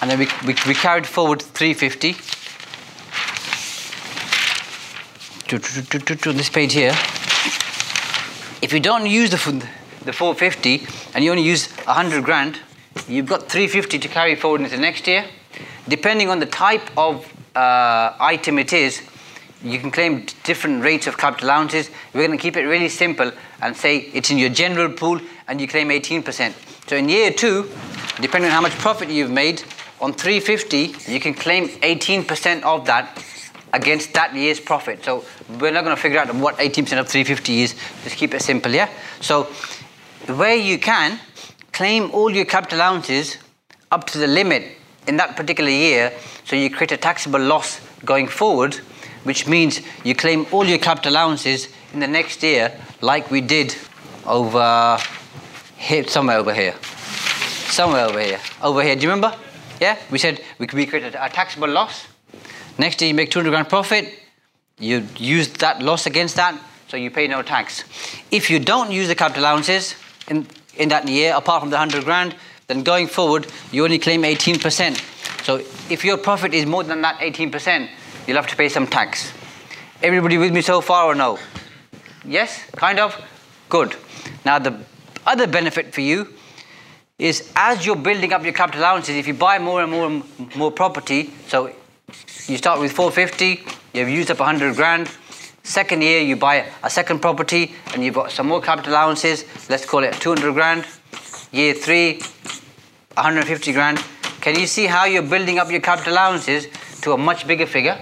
and 0.01 0.09
then 0.09 0.19
we, 0.19 0.27
we, 0.45 0.55
we 0.67 0.73
carried 0.73 1.05
forward 1.05 1.41
350 1.41 2.13
to, 2.13 2.19
to, 2.19 2.23
to, 2.23 3.93
to, 3.93 5.39
to 5.39 5.42
this 5.59 6.49
page 6.49 6.73
here. 6.73 6.93
If 8.61 8.71
you 8.71 8.79
don't 8.79 9.05
use 9.05 9.29
the, 9.29 9.67
the 10.05 10.13
450 10.13 10.87
and 11.13 11.23
you 11.23 11.31
only 11.31 11.43
use 11.43 11.67
100 11.85 12.23
grand, 12.23 12.59
you've 13.07 13.25
got 13.25 13.49
350 13.49 13.99
to 13.99 14.07
carry 14.07 14.35
forward 14.35 14.61
into 14.61 14.77
next 14.77 15.07
year. 15.07 15.25
Depending 15.87 16.29
on 16.29 16.39
the 16.39 16.45
type 16.45 16.89
of 16.97 17.31
uh, 17.55 18.15
item 18.19 18.57
it 18.59 18.73
is, 18.73 19.01
you 19.61 19.79
can 19.79 19.91
claim 19.91 20.25
different 20.43 20.83
rates 20.83 21.07
of 21.07 21.17
capital 21.17 21.47
allowances. 21.47 21.89
We're 22.13 22.25
going 22.27 22.37
to 22.37 22.41
keep 22.41 22.57
it 22.57 22.65
really 22.65 22.89
simple 22.89 23.31
and 23.61 23.75
say 23.75 23.97
it's 23.97 24.29
in 24.31 24.37
your 24.37 24.49
general 24.49 24.91
pool 24.91 25.19
and 25.47 25.61
you 25.61 25.67
claim 25.67 25.89
18%. 25.89 26.53
So 26.89 26.97
in 26.97 27.07
year 27.09 27.31
two, 27.31 27.69
depending 28.21 28.49
on 28.49 28.55
how 28.55 28.61
much 28.61 28.73
profit 28.73 29.09
you've 29.09 29.31
made, 29.31 29.63
on 30.01 30.13
350, 30.13 31.11
you 31.11 31.19
can 31.19 31.33
claim 31.33 31.69
18% 31.69 32.63
of 32.63 32.85
that 32.87 33.17
against 33.73 34.13
that 34.13 34.33
year's 34.33 34.59
profit. 34.59 35.03
So 35.03 35.25
we're 35.59 35.71
not 35.71 35.83
going 35.83 35.95
to 35.95 36.01
figure 36.01 36.19
out 36.19 36.33
what 36.35 36.57
18% 36.57 36.81
of 36.99 37.09
350 37.09 37.61
is. 37.61 37.75
Just 38.03 38.15
keep 38.15 38.33
it 38.33 38.41
simple, 38.41 38.71
yeah? 38.71 38.89
So 39.19 39.43
where 40.27 40.55
you 40.55 40.77
can, 40.77 41.19
claim 41.73 42.11
all 42.11 42.29
your 42.29 42.45
capital 42.45 42.77
allowances 42.77 43.37
up 43.91 44.05
to 44.05 44.19
the 44.19 44.27
limit 44.27 44.77
in 45.07 45.17
that 45.17 45.35
particular 45.35 45.69
year, 45.69 46.13
so 46.45 46.55
you 46.55 46.69
create 46.69 46.91
a 46.91 46.97
taxable 46.97 47.39
loss 47.39 47.81
going 48.05 48.27
forward, 48.27 48.75
which 49.23 49.47
means 49.47 49.81
you 50.03 50.15
claim 50.15 50.45
all 50.51 50.65
your 50.65 50.77
capital 50.77 51.11
allowances 51.11 51.67
in 51.93 51.99
the 51.99 52.07
next 52.07 52.43
year, 52.43 52.71
like 53.01 53.29
we 53.31 53.41
did 53.41 53.75
over 54.25 54.97
here, 55.77 56.07
somewhere 56.07 56.37
over 56.37 56.53
here. 56.53 56.75
Somewhere 57.69 58.05
over 58.05 58.19
here. 58.19 58.39
Over 58.61 58.83
here, 58.83 58.95
do 58.95 59.01
you 59.01 59.09
remember? 59.09 59.35
Yeah? 59.81 59.97
We 60.11 60.19
said 60.19 60.41
we, 60.59 60.67
we 60.73 60.85
created 60.85 61.15
a 61.15 61.27
taxable 61.29 61.69
loss. 61.69 62.07
Next 62.77 63.01
year 63.01 63.09
you 63.09 63.13
make 63.13 63.31
200 63.31 63.49
grand 63.49 63.69
profit, 63.69 64.19
you 64.79 65.07
use 65.17 65.47
that 65.53 65.81
loss 65.81 66.05
against 66.05 66.35
that, 66.35 66.59
so 66.87 66.97
you 66.97 67.11
pay 67.11 67.27
no 67.27 67.41
tax. 67.41 67.83
If 68.31 68.49
you 68.49 68.59
don't 68.59 68.91
use 68.91 69.07
the 69.07 69.15
capital 69.15 69.43
allowances 69.43 69.95
in, 70.27 70.47
in 70.75 70.89
that 70.89 71.07
year, 71.07 71.33
apart 71.35 71.61
from 71.61 71.69
the 71.69 71.77
100 71.77 72.03
grand, 72.03 72.35
then 72.67 72.83
going 72.83 73.07
forward, 73.07 73.47
you 73.71 73.83
only 73.83 73.99
claim 73.99 74.23
18%. 74.23 75.43
So 75.43 75.57
if 75.89 76.03
your 76.03 76.17
profit 76.17 76.53
is 76.53 76.65
more 76.65 76.83
than 76.83 77.01
that 77.01 77.19
18%, 77.19 77.89
you'll 78.25 78.37
have 78.37 78.47
to 78.47 78.55
pay 78.55 78.69
some 78.69 78.87
tax. 78.87 79.31
Everybody 80.01 80.37
with 80.37 80.53
me 80.53 80.61
so 80.61 80.81
far 80.81 81.05
or 81.05 81.15
no? 81.15 81.39
Yes? 82.25 82.63
Kind 82.75 82.99
of? 82.99 83.19
Good. 83.69 83.95
Now, 84.45 84.59
the 84.59 84.79
other 85.25 85.47
benefit 85.47 85.93
for 85.93 86.01
you 86.01 86.27
is 87.19 87.51
as 87.55 87.85
you're 87.85 87.95
building 87.95 88.33
up 88.33 88.43
your 88.43 88.53
capital 88.53 88.81
allowances, 88.81 89.15
if 89.15 89.27
you 89.27 89.33
buy 89.33 89.59
more 89.59 89.81
and 89.81 89.91
more 89.91 90.07
and 90.07 90.55
more 90.55 90.71
property, 90.71 91.33
so 91.47 91.73
you 92.47 92.57
start 92.57 92.79
with 92.79 92.91
450, 92.91 93.63
you've 93.93 94.09
used 94.09 94.29
up 94.29 94.39
100 94.39 94.75
grand. 94.75 95.09
Second 95.63 96.01
year, 96.01 96.19
you 96.21 96.35
buy 96.35 96.65
a 96.83 96.89
second 96.89 97.19
property 97.19 97.73
and 97.93 98.03
you've 98.03 98.15
got 98.15 98.31
some 98.31 98.47
more 98.47 98.61
capital 98.61 98.91
allowances, 98.91 99.45
let's 99.69 99.85
call 99.85 100.03
it 100.03 100.13
200 100.15 100.53
grand. 100.53 100.85
Year 101.51 101.73
three, 101.73 102.19
150 103.13 103.71
grand. 103.71 104.03
Can 104.41 104.59
you 104.59 104.67
see 104.67 104.87
how 104.87 105.05
you're 105.05 105.23
building 105.23 105.59
up 105.59 105.71
your 105.71 105.79
capital 105.79 106.13
allowances 106.13 106.67
to 107.01 107.13
a 107.13 107.17
much 107.17 107.47
bigger 107.47 107.65
figure? 107.65 107.97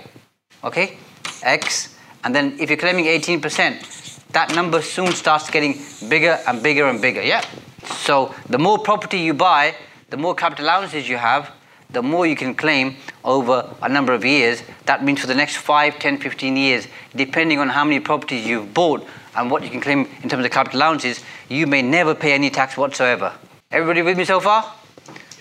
Okay, 0.63 0.97
X. 1.43 1.95
And 2.23 2.33
then 2.33 2.57
if 2.59 2.69
you're 2.69 2.79
claiming 2.79 3.05
18%, 3.05 4.29
that 4.29 4.55
number 4.55 4.81
soon 4.81 5.11
starts 5.11 5.49
getting 5.49 5.79
bigger 6.09 6.39
and 6.47 6.63
bigger 6.63 6.87
and 6.87 7.01
bigger, 7.01 7.21
yeah? 7.21 7.41
So 7.83 8.33
the 8.49 8.57
more 8.57 8.79
property 8.79 9.19
you 9.19 9.33
buy, 9.33 9.75
the 10.09 10.17
more 10.17 10.33
capital 10.33 10.65
allowances 10.65 11.07
you 11.07 11.17
have, 11.17 11.51
the 11.93 12.01
more 12.01 12.25
you 12.25 12.35
can 12.35 12.55
claim 12.55 12.95
over 13.23 13.69
a 13.81 13.89
number 13.89 14.13
of 14.13 14.23
years. 14.23 14.63
That 14.85 15.03
means 15.03 15.19
for 15.19 15.27
the 15.27 15.35
next 15.35 15.57
5, 15.57 15.99
10, 15.99 16.17
15 16.17 16.57
years, 16.57 16.87
depending 17.15 17.59
on 17.59 17.69
how 17.69 17.83
many 17.83 17.99
properties 17.99 18.45
you've 18.45 18.73
bought 18.73 19.05
and 19.35 19.51
what 19.51 19.63
you 19.63 19.69
can 19.69 19.81
claim 19.81 20.07
in 20.23 20.29
terms 20.29 20.45
of 20.45 20.51
capital 20.51 20.79
allowances, 20.79 21.23
you 21.49 21.67
may 21.67 21.81
never 21.81 22.15
pay 22.15 22.33
any 22.33 22.49
tax 22.49 22.77
whatsoever. 22.77 23.33
Everybody 23.71 24.01
with 24.01 24.17
me 24.17 24.25
so 24.25 24.39
far? 24.39 24.73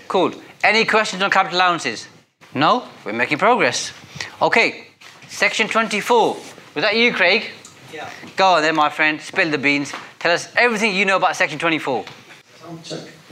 Cool. 0.08 0.32
Any 0.62 0.84
questions 0.84 1.22
on 1.22 1.30
capital 1.30 1.58
allowances? 1.58 2.06
No? 2.54 2.86
We're 3.04 3.12
making 3.12 3.38
progress. 3.38 3.92
Okay, 4.42 4.86
section 5.28 5.68
24. 5.68 6.34
Was 6.74 6.84
that 6.84 6.96
you, 6.96 7.12
Craig? 7.12 7.46
Yeah. 7.92 8.08
Go 8.36 8.54
on 8.54 8.62
then, 8.62 8.76
my 8.76 8.88
friend. 8.88 9.20
Spill 9.20 9.50
the 9.50 9.58
beans. 9.58 9.92
Tell 10.18 10.32
us 10.32 10.48
everything 10.56 10.94
you 10.94 11.04
know 11.04 11.16
about 11.16 11.34
section 11.34 11.58
24. 11.58 12.04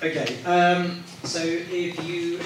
Okay, 0.03 0.43
um, 0.45 1.05
so 1.25 1.41
if 1.43 2.05
you 2.05 2.41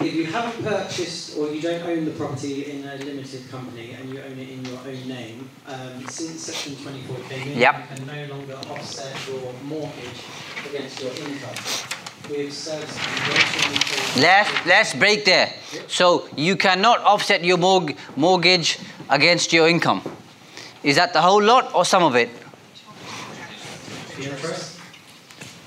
if 0.00 0.14
you 0.14 0.24
haven't 0.26 0.64
purchased 0.64 1.36
or 1.36 1.48
you 1.52 1.60
don't 1.60 1.82
own 1.82 2.04
the 2.04 2.10
property 2.12 2.64
in 2.70 2.84
a 2.86 2.96
limited 2.96 3.48
company 3.50 3.92
and 3.92 4.08
you 4.08 4.20
own 4.20 4.38
it 4.38 4.48
in 4.48 4.64
your 4.64 4.78
own 4.78 5.08
name, 5.08 5.48
um, 5.66 6.06
since 6.08 6.40
Section 6.42 6.76
24 6.76 7.16
came 7.28 7.48
in, 7.52 7.58
Yep. 7.58 7.74
you 7.90 7.96
can 7.96 8.06
no 8.06 8.34
longer 8.34 8.54
offset 8.70 9.14
your 9.28 9.52
mortgage 9.64 10.20
against 10.68 11.00
your 11.02 11.12
income. 11.12 11.54
Let's, 14.16 14.66
let's 14.66 14.94
break 14.94 15.24
there. 15.24 15.52
So 15.88 16.28
you 16.36 16.56
cannot 16.56 17.00
offset 17.00 17.42
your 17.44 17.58
morg- 17.58 17.96
mortgage 18.16 18.78
against 19.08 19.52
your 19.52 19.68
income. 19.68 20.02
Is 20.82 20.96
that 20.96 21.12
the 21.12 21.20
whole 21.20 21.42
lot 21.42 21.74
or 21.74 21.84
some 21.84 22.04
of 22.04 22.14
it? 22.16 22.30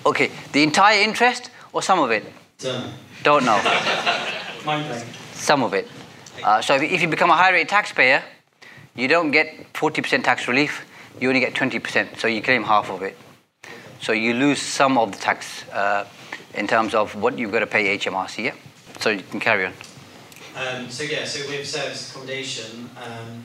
Okay, 0.05 0.31
the 0.53 0.63
entire 0.63 1.01
interest 1.01 1.49
or 1.71 1.81
some 1.81 1.99
of 1.99 2.11
it? 2.11 2.23
Don't 3.23 3.45
know. 3.45 3.59
Some 5.33 5.63
of 5.63 5.73
it. 5.73 5.87
Uh, 6.43 6.61
so 6.61 6.75
if, 6.75 7.01
you 7.01 7.07
become 7.07 7.29
a 7.29 7.35
high 7.35 7.51
rate 7.51 7.69
taxpayer, 7.69 8.23
you 8.95 9.07
don't 9.07 9.31
get 9.31 9.73
40% 9.73 10.23
tax 10.23 10.47
relief, 10.47 10.85
you 11.19 11.27
only 11.27 11.39
get 11.39 11.53
20%, 11.53 12.17
so 12.17 12.27
you 12.27 12.41
claim 12.41 12.63
half 12.63 12.89
of 12.89 13.01
it. 13.01 13.17
So 14.01 14.11
you 14.11 14.33
lose 14.33 14.61
some 14.61 14.97
of 14.97 15.11
the 15.11 15.17
tax 15.17 15.67
uh, 15.69 16.05
in 16.55 16.67
terms 16.67 16.93
of 16.93 17.15
what 17.15 17.37
you've 17.37 17.51
got 17.51 17.59
to 17.59 17.67
pay 17.67 17.97
HMRC, 17.97 18.45
yeah? 18.45 18.55
So 18.99 19.09
you 19.09 19.23
can 19.23 19.39
carry 19.39 19.65
on. 19.65 19.73
Um, 20.55 20.89
so 20.89 21.03
yeah, 21.03 21.25
so 21.25 21.47
with 21.49 21.67
service 21.67 22.11
accommodation, 22.11 22.89
um, 22.97 23.43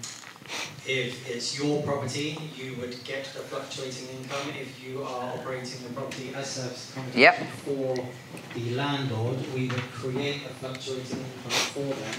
if 0.88 1.28
it's 1.28 1.58
your 1.58 1.82
property, 1.82 2.38
you 2.56 2.74
would 2.80 2.96
get 3.04 3.26
a 3.26 3.44
fluctuating 3.44 4.08
income. 4.08 4.48
If 4.58 4.82
you 4.82 5.02
are 5.02 5.34
operating 5.34 5.82
the 5.86 5.92
property 5.92 6.32
as 6.34 6.48
service 6.48 6.90
accommodation 6.90 7.20
Yep. 7.20 7.36
for 7.64 7.94
the 8.54 8.70
landlord, 8.74 9.36
we 9.54 9.68
would 9.68 9.90
create 9.92 10.46
a 10.46 10.54
fluctuating 10.60 11.18
income 11.18 11.60
for 11.76 11.92
them 11.92 12.16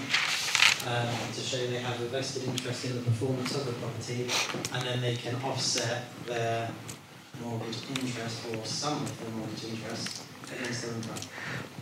um, 0.86 1.32
to 1.34 1.40
show 1.40 1.66
they 1.66 1.80
have 1.80 2.00
a 2.00 2.06
vested 2.06 2.44
interest 2.44 2.84
in 2.84 2.96
the 2.96 3.02
performance 3.02 3.54
of 3.56 3.66
the 3.66 3.72
property, 3.72 4.28
and 4.72 4.82
then 4.86 5.00
they 5.00 5.16
can 5.16 5.34
offset 5.42 6.04
their 6.26 6.70
mortgage 7.42 7.78
interest 7.98 8.46
or 8.54 8.64
some 8.64 9.02
of 9.02 9.20
their 9.20 9.30
mortgage 9.30 9.64
interest 9.64 10.22
against 10.52 10.82
their 10.82 10.94
income. 10.94 11.16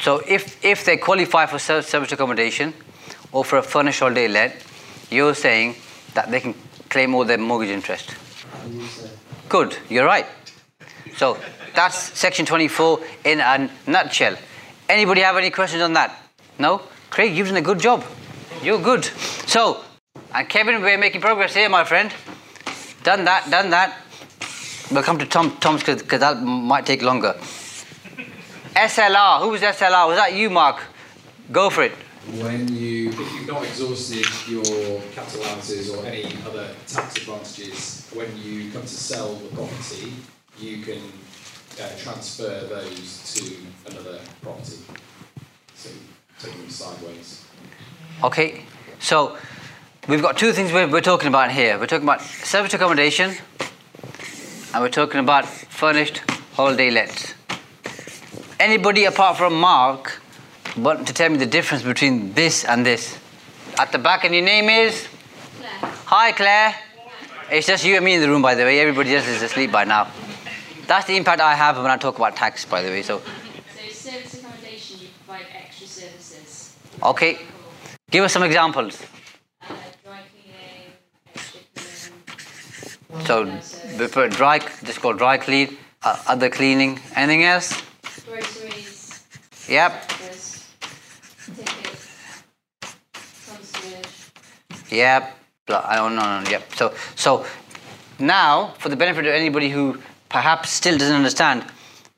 So 0.01 0.23
if, 0.27 0.65
if 0.65 0.85
they 0.87 0.97
qualify 0.97 1.45
for 1.47 1.59
service 1.59 2.13
accommodation 2.13 2.73
or 3.31 3.45
for 3.45 3.59
a 3.59 3.63
furnished 3.63 4.01
holiday 4.01 4.27
let, 4.29 4.57
you're 5.11 5.35
saying 5.35 5.77
that 6.15 6.31
they 6.31 6.41
can 6.41 6.55
claim 6.99 7.15
all 7.15 7.25
their 7.25 7.39
mortgage 7.39 7.71
interest. 7.71 8.13
Good, 9.49 9.79
you're 9.89 10.05
right. 10.05 10.27
So 11.17 11.39
that's 11.77 11.97
section 12.19 12.45
24 12.45 12.99
in 13.25 13.39
a 13.39 13.71
nutshell. 13.87 14.37
Anybody 14.89 15.21
have 15.21 15.37
any 15.37 15.51
questions 15.51 15.81
on 15.81 15.93
that? 15.93 16.11
No? 16.59 16.83
Craig, 17.11 17.37
you've 17.37 17.47
done 17.47 17.57
a 17.57 17.63
good 17.63 17.79
job. 17.79 18.05
You're 18.65 18.83
good. 18.83 19.05
So, 19.47 19.85
and 20.35 20.49
Kevin, 20.49 20.83
we're 20.83 20.99
making 20.99 21.21
progress 21.21 21.55
here, 21.55 21.69
my 21.69 21.85
friend. 21.85 22.13
Done 23.05 23.25
that, 23.27 23.49
done 23.49 23.71
that. 23.71 23.97
We'll 24.91 25.05
come 25.05 25.19
to 25.19 25.27
Tom, 25.27 25.57
TOMS 25.61 25.85
because 25.85 26.19
that 26.19 26.43
might 26.43 26.85
take 26.85 27.03
longer. 27.03 27.35
SLR, 28.75 29.41
who 29.41 29.51
was 29.51 29.61
SLR? 29.61 30.09
Was 30.09 30.17
that 30.17 30.35
you, 30.35 30.51
Mark? 30.51 30.83
Go 31.53 31.71
for 31.71 31.85
it. 31.85 31.93
When 32.37 32.69
you, 32.77 33.09
if 33.09 33.19
you've 33.19 33.49
not 33.49 33.65
exhausted 33.65 34.27
your 34.47 35.01
capital 35.13 35.41
allowances 35.41 35.89
or 35.95 36.05
any 36.05 36.37
other 36.47 36.69
tax 36.87 37.17
advantages, 37.17 38.07
when 38.13 38.29
you 38.37 38.71
come 38.71 38.83
to 38.83 38.89
sell 38.89 39.35
the 39.35 39.49
property, 39.57 40.13
you 40.61 40.83
can 40.83 41.01
uh, 41.81 41.89
transfer 41.97 42.67
those 42.69 43.35
to 43.35 43.91
another 43.91 44.21
property. 44.43 44.77
So 45.75 45.89
take 46.39 46.53
them 46.53 46.69
sideways. 46.69 47.47
Okay, 48.23 48.63
so 48.99 49.39
we've 50.07 50.23
got 50.23 50.37
two 50.37 50.53
things 50.53 50.71
we're, 50.71 50.87
we're 50.87 51.01
talking 51.01 51.29
about 51.29 51.51
here. 51.51 51.79
We're 51.79 51.87
talking 51.87 52.07
about 52.07 52.21
service 52.21 52.75
accommodation 52.75 53.37
and 54.75 54.83
we're 54.83 54.91
talking 54.91 55.21
about 55.21 55.47
furnished 55.47 56.19
holiday 56.53 56.91
lets. 56.91 57.35
Anybody 58.61 59.07
apart 59.07 59.39
from 59.39 59.59
Mark 59.59 60.18
want 60.77 61.07
to 61.07 61.13
tell 61.15 61.29
me 61.29 61.37
the 61.39 61.47
difference 61.47 61.83
between 61.83 62.33
this 62.35 62.65
and 62.65 62.85
this? 62.85 63.19
At 63.79 63.93
the 63.93 63.99
back, 63.99 64.25
and 64.25 64.35
your 64.35 64.45
name 64.45 64.69
is? 64.69 65.07
Claire. 65.59 65.93
Hi, 66.07 66.33
Claire. 66.33 66.75
It's 67.51 67.67
just 67.67 67.85
you 67.85 67.97
and 67.97 68.05
me 68.05 68.15
in 68.15 68.21
the 68.21 68.29
room, 68.29 68.43
by 68.43 68.55
the 68.55 68.65
way. 68.65 68.81
Everybody 68.81 69.15
else 69.15 69.27
is 69.27 69.43
asleep 69.43 69.73
by 69.73 69.85
now. 69.85 70.09
That's 70.87 71.07
the 71.07 71.17
impact 71.17 71.41
I 71.41 71.55
have 71.55 71.77
when 71.77 71.87
I 71.91 71.97
talk 71.97 72.17
about 72.17 72.37
tax, 72.37 72.65
by 72.65 72.83
the 72.83 72.89
way. 72.89 73.03
So, 73.03 73.21
So 73.21 73.89
service 73.91 74.35
accommodation, 74.43 74.99
you 75.01 75.09
provide 75.27 75.47
extra 75.55 75.87
services. 75.87 76.77
okay, 77.03 77.39
give 78.11 78.25
us 78.25 78.33
some 78.33 78.43
examples. 78.43 79.01
Uh, 79.63 79.67
dry 80.05 80.21
cleaning, 80.33 80.93
extra 81.35 81.61
cleaning. 83.25 83.61
So, 83.61 84.09
put 84.09 84.31
dry, 84.33 84.59
just 84.59 85.01
called 85.01 85.19
dry 85.19 85.37
clean, 85.39 85.77
uh, 86.03 86.23
other 86.27 86.49
cleaning. 86.51 87.01
Anything 87.15 87.45
else? 87.45 87.83
groceries, 88.27 89.25
Yep, 89.69 89.93
breakfast, 90.09 90.58
concierge. 93.47 94.31
yep. 94.91 95.35
I 95.69 95.97
don't 95.97 96.17
know, 96.17 96.41
no, 96.41 96.51
yep. 96.51 96.73
So, 96.75 96.95
so 97.15 97.45
now, 98.19 98.75
for 98.79 98.89
the 98.89 98.97
benefit 98.97 99.27
of 99.27 99.33
anybody 99.33 99.69
who 99.69 99.99
perhaps 100.29 100.71
still 100.71 100.97
doesn't 100.97 101.15
understand 101.15 101.65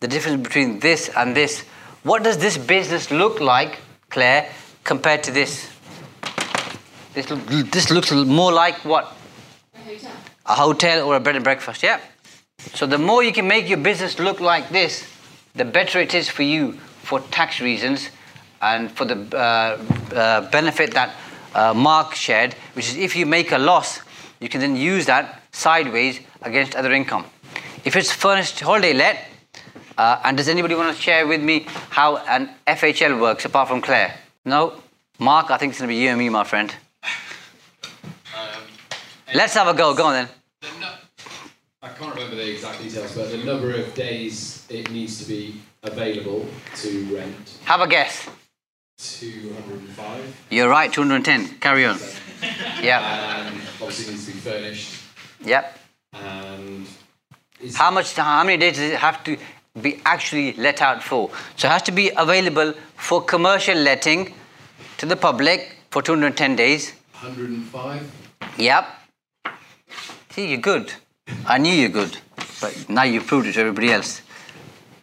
the 0.00 0.08
difference 0.08 0.42
between 0.42 0.78
this 0.80 1.10
and 1.16 1.36
this, 1.36 1.62
what 2.02 2.22
does 2.22 2.38
this 2.38 2.56
business 2.56 3.10
look 3.10 3.40
like, 3.40 3.80
Claire, 4.08 4.48
compared 4.84 5.22
to 5.24 5.30
this? 5.32 5.68
This, 7.12 7.26
this 7.70 7.90
looks 7.90 8.12
more 8.12 8.52
like 8.52 8.84
what? 8.84 9.16
A 9.74 9.78
hotel. 9.78 10.12
a 10.46 10.54
hotel 10.54 11.06
or 11.08 11.16
a 11.16 11.20
bed 11.20 11.34
and 11.34 11.44
breakfast, 11.44 11.82
yeah? 11.82 12.00
So 12.74 12.86
the 12.86 12.98
more 12.98 13.22
you 13.22 13.32
can 13.32 13.48
make 13.48 13.68
your 13.68 13.78
business 13.78 14.18
look 14.18 14.40
like 14.40 14.68
this, 14.70 15.06
the 15.54 15.64
better 15.64 15.98
it 15.98 16.14
is 16.14 16.28
for 16.28 16.42
you 16.42 16.72
for 17.02 17.20
tax 17.20 17.60
reasons 17.60 18.10
and 18.60 18.90
for 18.90 19.04
the 19.04 19.16
uh, 19.36 19.78
uh, 20.14 20.50
benefit 20.50 20.92
that 20.94 21.14
uh, 21.54 21.74
Mark 21.74 22.14
shared, 22.14 22.54
which 22.74 22.88
is 22.88 22.96
if 22.96 23.16
you 23.16 23.26
make 23.26 23.52
a 23.52 23.58
loss, 23.58 24.00
you 24.40 24.48
can 24.48 24.60
then 24.60 24.76
use 24.76 25.06
that 25.06 25.42
sideways 25.52 26.20
against 26.42 26.74
other 26.74 26.92
income. 26.92 27.24
If 27.84 27.96
it's 27.96 28.12
furnished 28.12 28.60
holiday 28.60 28.92
let, 28.92 29.26
uh, 29.98 30.20
and 30.24 30.36
does 30.36 30.48
anybody 30.48 30.74
want 30.74 30.94
to 30.94 31.02
share 31.02 31.26
with 31.26 31.42
me 31.42 31.66
how 31.90 32.18
an 32.18 32.50
FHL 32.66 33.20
works 33.20 33.44
apart 33.44 33.68
from 33.68 33.80
Claire? 33.80 34.14
No? 34.44 34.80
Mark, 35.18 35.50
I 35.50 35.58
think 35.58 35.72
it's 35.72 35.80
going 35.80 35.88
to 35.88 35.94
be 35.94 36.00
you 36.00 36.08
and 36.10 36.18
me, 36.18 36.28
my 36.28 36.44
friend. 36.44 36.74
Let's 39.34 39.54
have 39.54 39.68
a 39.68 39.74
go. 39.74 39.94
Go 39.94 40.06
on 40.06 40.12
then. 40.14 40.28
The 40.60 40.80
nu- 40.80 40.86
I 41.82 41.88
can't 41.88 42.14
remember 42.14 42.36
the 42.36 42.50
exact 42.50 42.82
details, 42.82 43.14
but 43.14 43.30
the 43.30 43.38
number 43.38 43.72
of 43.72 43.94
days 43.94 44.66
it 44.68 44.90
needs 44.90 45.18
to 45.22 45.28
be 45.28 45.60
available 45.82 46.46
to 46.76 47.16
rent, 47.16 47.58
Have 47.64 47.80
a 47.80 47.86
guess. 47.86 48.28
205. 49.00 50.46
You're 50.50 50.68
right, 50.68 50.92
210. 50.92 51.58
Carry 51.60 51.86
on. 51.86 51.98
Yeah. 52.82 53.00
Um, 53.50 53.60
obviously 53.82 54.14
needs 54.14 54.26
to 54.26 54.32
be 54.32 54.38
furnished. 54.38 55.02
Yep. 55.44 55.78
And 56.14 56.86
How 57.74 57.90
much? 57.90 58.14
How 58.16 58.42
many 58.44 58.56
days 58.56 58.76
does 58.76 58.92
it 58.92 58.98
have 58.98 59.22
to 59.24 59.36
be 59.82 60.00
actually 60.06 60.54
let 60.54 60.80
out 60.80 61.02
for? 61.02 61.30
So 61.56 61.68
it 61.68 61.70
has 61.70 61.82
to 61.82 61.92
be 61.92 62.10
available 62.16 62.72
for 62.96 63.22
commercial 63.22 63.76
letting 63.76 64.32
to 64.96 65.04
the 65.04 65.16
public 65.16 65.76
for 65.90 66.00
210 66.00 66.56
days. 66.56 66.94
105. 67.20 68.10
Yep. 68.56 68.88
See, 70.30 70.48
you're 70.48 70.60
good. 70.60 70.94
I 71.46 71.58
knew 71.58 71.74
you're 71.74 71.90
good, 71.90 72.16
but 72.62 72.88
now 72.88 73.02
you've 73.02 73.26
proved 73.26 73.46
it 73.48 73.52
to 73.52 73.60
everybody 73.60 73.92
else. 73.92 74.22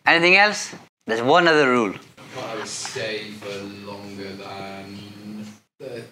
Anything 0.08 0.36
else? 0.38 0.74
There's 1.06 1.22
one 1.22 1.48
other 1.48 1.70
rule. 1.70 1.94
Can't 2.38 2.50
have 2.52 2.60
a 2.60 2.67
stay 2.67 3.32
for 3.32 3.50
longer 3.89 4.32
than 4.34 5.43
30 5.82 6.04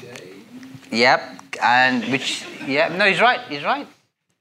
days. 0.00 0.42
Yep. 0.90 1.20
And 1.62 2.04
which? 2.10 2.46
Yeah. 2.66 2.88
No, 2.88 3.04
he's 3.04 3.20
right. 3.20 3.40
He's 3.50 3.62
right. 3.62 3.86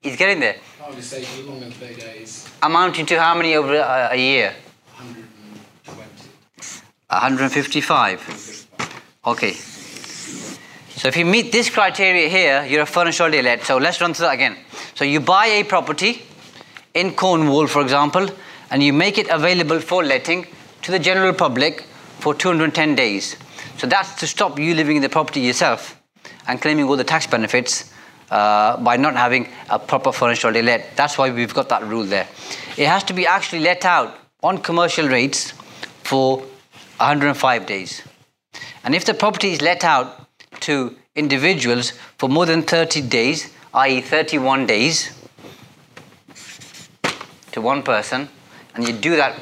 He's 0.02 0.16
getting 0.16 0.40
there. 0.40 0.56
Can't 0.80 0.96
have 0.96 1.04
stay 1.04 1.24
for 1.24 1.44
longer 1.50 1.66
than 1.66 1.74
30 1.74 1.96
days. 1.96 2.48
Amounting 2.62 3.06
to 3.08 3.20
how 3.20 3.36
many 3.36 3.56
over 3.56 3.76
a, 3.76 4.10
a 4.12 4.16
year? 4.16 4.54
120. 4.96 6.00
155. 7.10 8.68
Okay. 9.26 9.52
So 9.52 11.10
if 11.10 11.18
you 11.18 11.26
meet 11.26 11.52
this 11.52 11.70
criteria 11.70 12.30
here, 12.30 12.64
you're 12.64 12.84
a 12.84 12.86
furnished 12.86 13.18
holiday 13.18 13.42
let. 13.42 13.66
So 13.66 13.76
let's 13.78 14.00
run 14.00 14.14
through 14.14 14.28
that 14.28 14.36
again. 14.36 14.56
So 14.96 15.04
you 15.04 15.20
buy 15.20 15.48
a 15.48 15.66
property 15.66 16.22
in 16.94 17.14
Cornwall, 17.16 17.68
for 17.68 17.82
example, 17.82 18.30
and 18.72 18.82
you 18.82 18.94
make 18.94 19.18
it 19.18 19.28
available 19.28 19.82
for 19.82 20.06
letting 20.06 20.48
to 20.84 20.92
the 20.92 21.00
general 21.00 21.34
public 21.34 21.86
for 22.20 22.34
210 22.34 22.96
days. 22.96 23.36
So 23.78 23.88
that's 23.88 24.16
to 24.20 24.28
stop 24.28 24.60
you 24.60 24.76
living 24.76 24.98
in 24.98 25.02
the 25.02 25.10
property 25.10 25.42
yourself 25.42 26.00
and 26.48 26.62
claiming 26.62 26.86
all 26.86 26.98
the 26.98 27.04
tax 27.04 27.26
benefits 27.26 27.92
uh, 28.30 28.78
by 28.78 28.98
not 28.98 29.16
having 29.16 29.50
a 29.70 29.80
proper 29.80 30.12
furnished 30.12 30.42
holiday 30.42 30.62
let. 30.62 30.96
That's 30.96 31.18
why 31.18 31.32
we've 31.32 31.54
got 31.54 31.70
that 31.70 31.84
rule 31.84 32.04
there. 32.04 32.28
It 32.78 32.88
has 32.88 33.04
to 33.06 33.14
be 33.14 33.26
actually 33.26 33.62
let 33.62 33.86
out 33.86 34.18
on 34.42 34.58
commercial 34.60 35.08
rates 35.08 35.52
for 36.04 36.40
105 36.98 37.66
days. 37.66 38.02
And 38.84 38.94
if 38.94 39.06
the 39.06 39.14
property 39.14 39.52
is 39.54 39.62
let 39.62 39.84
out 39.84 40.28
to 40.62 40.96
individuals 41.16 41.92
for 42.18 42.28
more 42.28 42.46
than 42.46 42.62
30 42.62 43.02
days, 43.02 43.52
i.e., 43.74 44.02
31 44.02 44.66
days 44.66 45.18
to 47.52 47.62
one 47.62 47.84
person, 47.84 48.28
and 48.76 48.88
you 48.88 48.94
do 48.94 49.16
that 49.16 49.40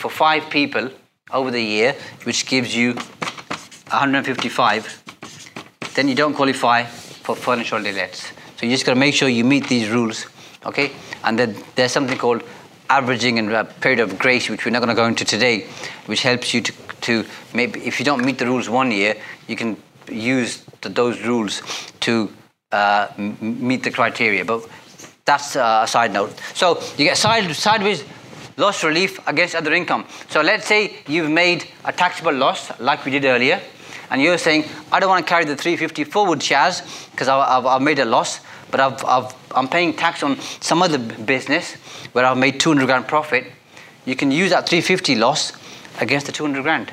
for 0.00 0.10
five 0.10 0.50
people 0.50 0.90
over 1.32 1.50
the 1.50 1.62
year, 1.62 1.94
which 2.24 2.46
gives 2.46 2.74
you 2.74 2.94
155, 2.94 5.02
then 5.94 6.08
you 6.08 6.14
don't 6.14 6.34
qualify 6.34 6.84
for 6.84 7.36
furnished 7.36 7.70
holiday 7.70 7.92
lets. 7.92 8.32
So 8.56 8.66
you 8.66 8.72
just 8.72 8.86
got 8.86 8.94
to 8.94 9.00
make 9.00 9.14
sure 9.14 9.28
you 9.28 9.44
meet 9.44 9.68
these 9.68 9.88
rules, 9.88 10.26
okay? 10.66 10.90
And 11.24 11.38
then 11.38 11.56
there's 11.76 11.92
something 11.92 12.18
called 12.18 12.42
averaging 12.88 13.38
and 13.38 13.52
a 13.52 13.64
period 13.64 14.00
of 14.00 14.18
grace, 14.18 14.48
which 14.48 14.64
we're 14.64 14.72
not 14.72 14.80
going 14.80 14.88
to 14.88 14.94
go 14.94 15.06
into 15.06 15.24
today, 15.24 15.66
which 16.06 16.22
helps 16.22 16.52
you 16.52 16.62
to 16.62 16.72
to 17.00 17.24
maybe 17.54 17.80
if 17.80 17.98
you 17.98 18.04
don't 18.04 18.24
meet 18.24 18.38
the 18.38 18.46
rules 18.46 18.68
one 18.68 18.90
year, 18.90 19.14
you 19.46 19.56
can 19.56 19.76
use 20.10 20.64
the, 20.82 20.88
those 20.88 21.20
rules 21.22 21.62
to 22.00 22.30
uh, 22.72 23.08
meet 23.40 23.82
the 23.82 23.90
criteria. 23.90 24.44
But 24.44 24.68
that's 25.24 25.56
uh, 25.56 25.82
a 25.84 25.88
side 25.88 26.12
note. 26.12 26.38
So 26.54 26.80
you 26.98 27.04
get 27.04 27.16
side, 27.16 27.50
sideways 27.54 28.04
loss 28.60 28.84
relief 28.84 29.18
against 29.26 29.54
other 29.54 29.72
income. 29.72 30.04
So 30.28 30.42
let's 30.42 30.66
say 30.66 30.96
you've 31.08 31.30
made 31.30 31.66
a 31.84 31.92
taxable 31.92 32.34
loss, 32.34 32.78
like 32.78 33.04
we 33.04 33.10
did 33.10 33.24
earlier, 33.24 33.60
and 34.10 34.20
you're 34.20 34.38
saying, 34.38 34.64
I 34.92 35.00
don't 35.00 35.08
want 35.08 35.26
to 35.26 35.28
carry 35.28 35.44
the 35.44 35.56
350 35.56 36.04
forward 36.04 36.42
shares 36.42 36.82
because 37.10 37.28
I've, 37.28 37.64
I've, 37.64 37.82
made 37.82 37.98
a 37.98 38.04
loss, 38.04 38.40
but 38.70 38.80
I've, 38.80 39.04
I've, 39.04 39.34
I'm 39.54 39.68
paying 39.68 39.94
tax 39.94 40.22
on 40.22 40.38
some 40.60 40.82
other 40.82 40.98
business 40.98 41.74
where 42.12 42.24
I've 42.24 42.38
made 42.38 42.60
200 42.60 42.86
grand 42.86 43.08
profit. 43.08 43.46
You 44.04 44.16
can 44.16 44.30
use 44.30 44.50
that 44.50 44.68
350 44.68 45.14
loss 45.16 45.52
against 46.00 46.26
the 46.26 46.32
200 46.32 46.62
grand. 46.62 46.92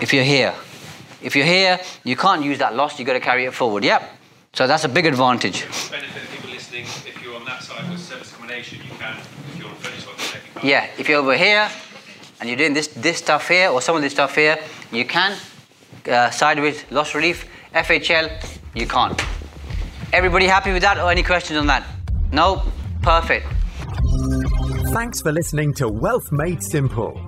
If 0.00 0.12
you're 0.12 0.24
here. 0.24 0.54
If 1.22 1.34
you're 1.34 1.46
here, 1.46 1.80
you 2.04 2.16
can't 2.16 2.44
use 2.44 2.58
that 2.58 2.74
loss, 2.74 2.98
you've 2.98 3.06
got 3.06 3.14
to 3.14 3.20
carry 3.20 3.44
it 3.44 3.54
forward. 3.54 3.84
Yep. 3.84 4.02
So 4.52 4.66
that's 4.66 4.84
a 4.84 4.88
big 4.88 5.06
advantage. 5.06 5.62
Benefit 5.90 6.22
people 6.30 6.50
listening, 6.50 6.84
if 6.84 7.22
you're 7.22 7.34
on 7.34 7.44
that 7.44 7.62
side 7.62 7.88
with 7.90 8.00
service 8.00 8.34
you 8.58 8.78
can, 8.98 9.16
if 9.16 9.58
you're 9.58 9.68
on 9.68 9.74
Furnish 9.76 10.06
one, 10.06 10.16
then 10.16 10.26
you 10.34 10.40
can't. 10.40 10.47
Yeah, 10.62 10.88
if 10.98 11.08
you're 11.08 11.20
over 11.20 11.36
here 11.36 11.68
and 12.40 12.48
you're 12.48 12.58
doing 12.58 12.74
this, 12.74 12.88
this 12.88 13.18
stuff 13.18 13.48
here 13.48 13.70
or 13.70 13.80
some 13.80 13.94
of 13.94 14.02
this 14.02 14.12
stuff 14.12 14.34
here, 14.34 14.58
you 14.90 15.04
can. 15.04 15.36
Uh, 16.08 16.30
sideways 16.30 16.84
loss 16.90 17.14
relief, 17.14 17.46
FHL, 17.74 18.30
you 18.74 18.86
can't. 18.86 19.20
Everybody 20.12 20.46
happy 20.46 20.72
with 20.72 20.82
that 20.82 20.98
or 20.98 21.10
any 21.10 21.22
questions 21.22 21.58
on 21.58 21.66
that? 21.66 21.86
No? 22.32 22.62
Perfect. 23.02 23.46
Thanks 24.92 25.20
for 25.20 25.32
listening 25.32 25.74
to 25.74 25.88
Wealth 25.88 26.32
Made 26.32 26.62
Simple. 26.62 27.27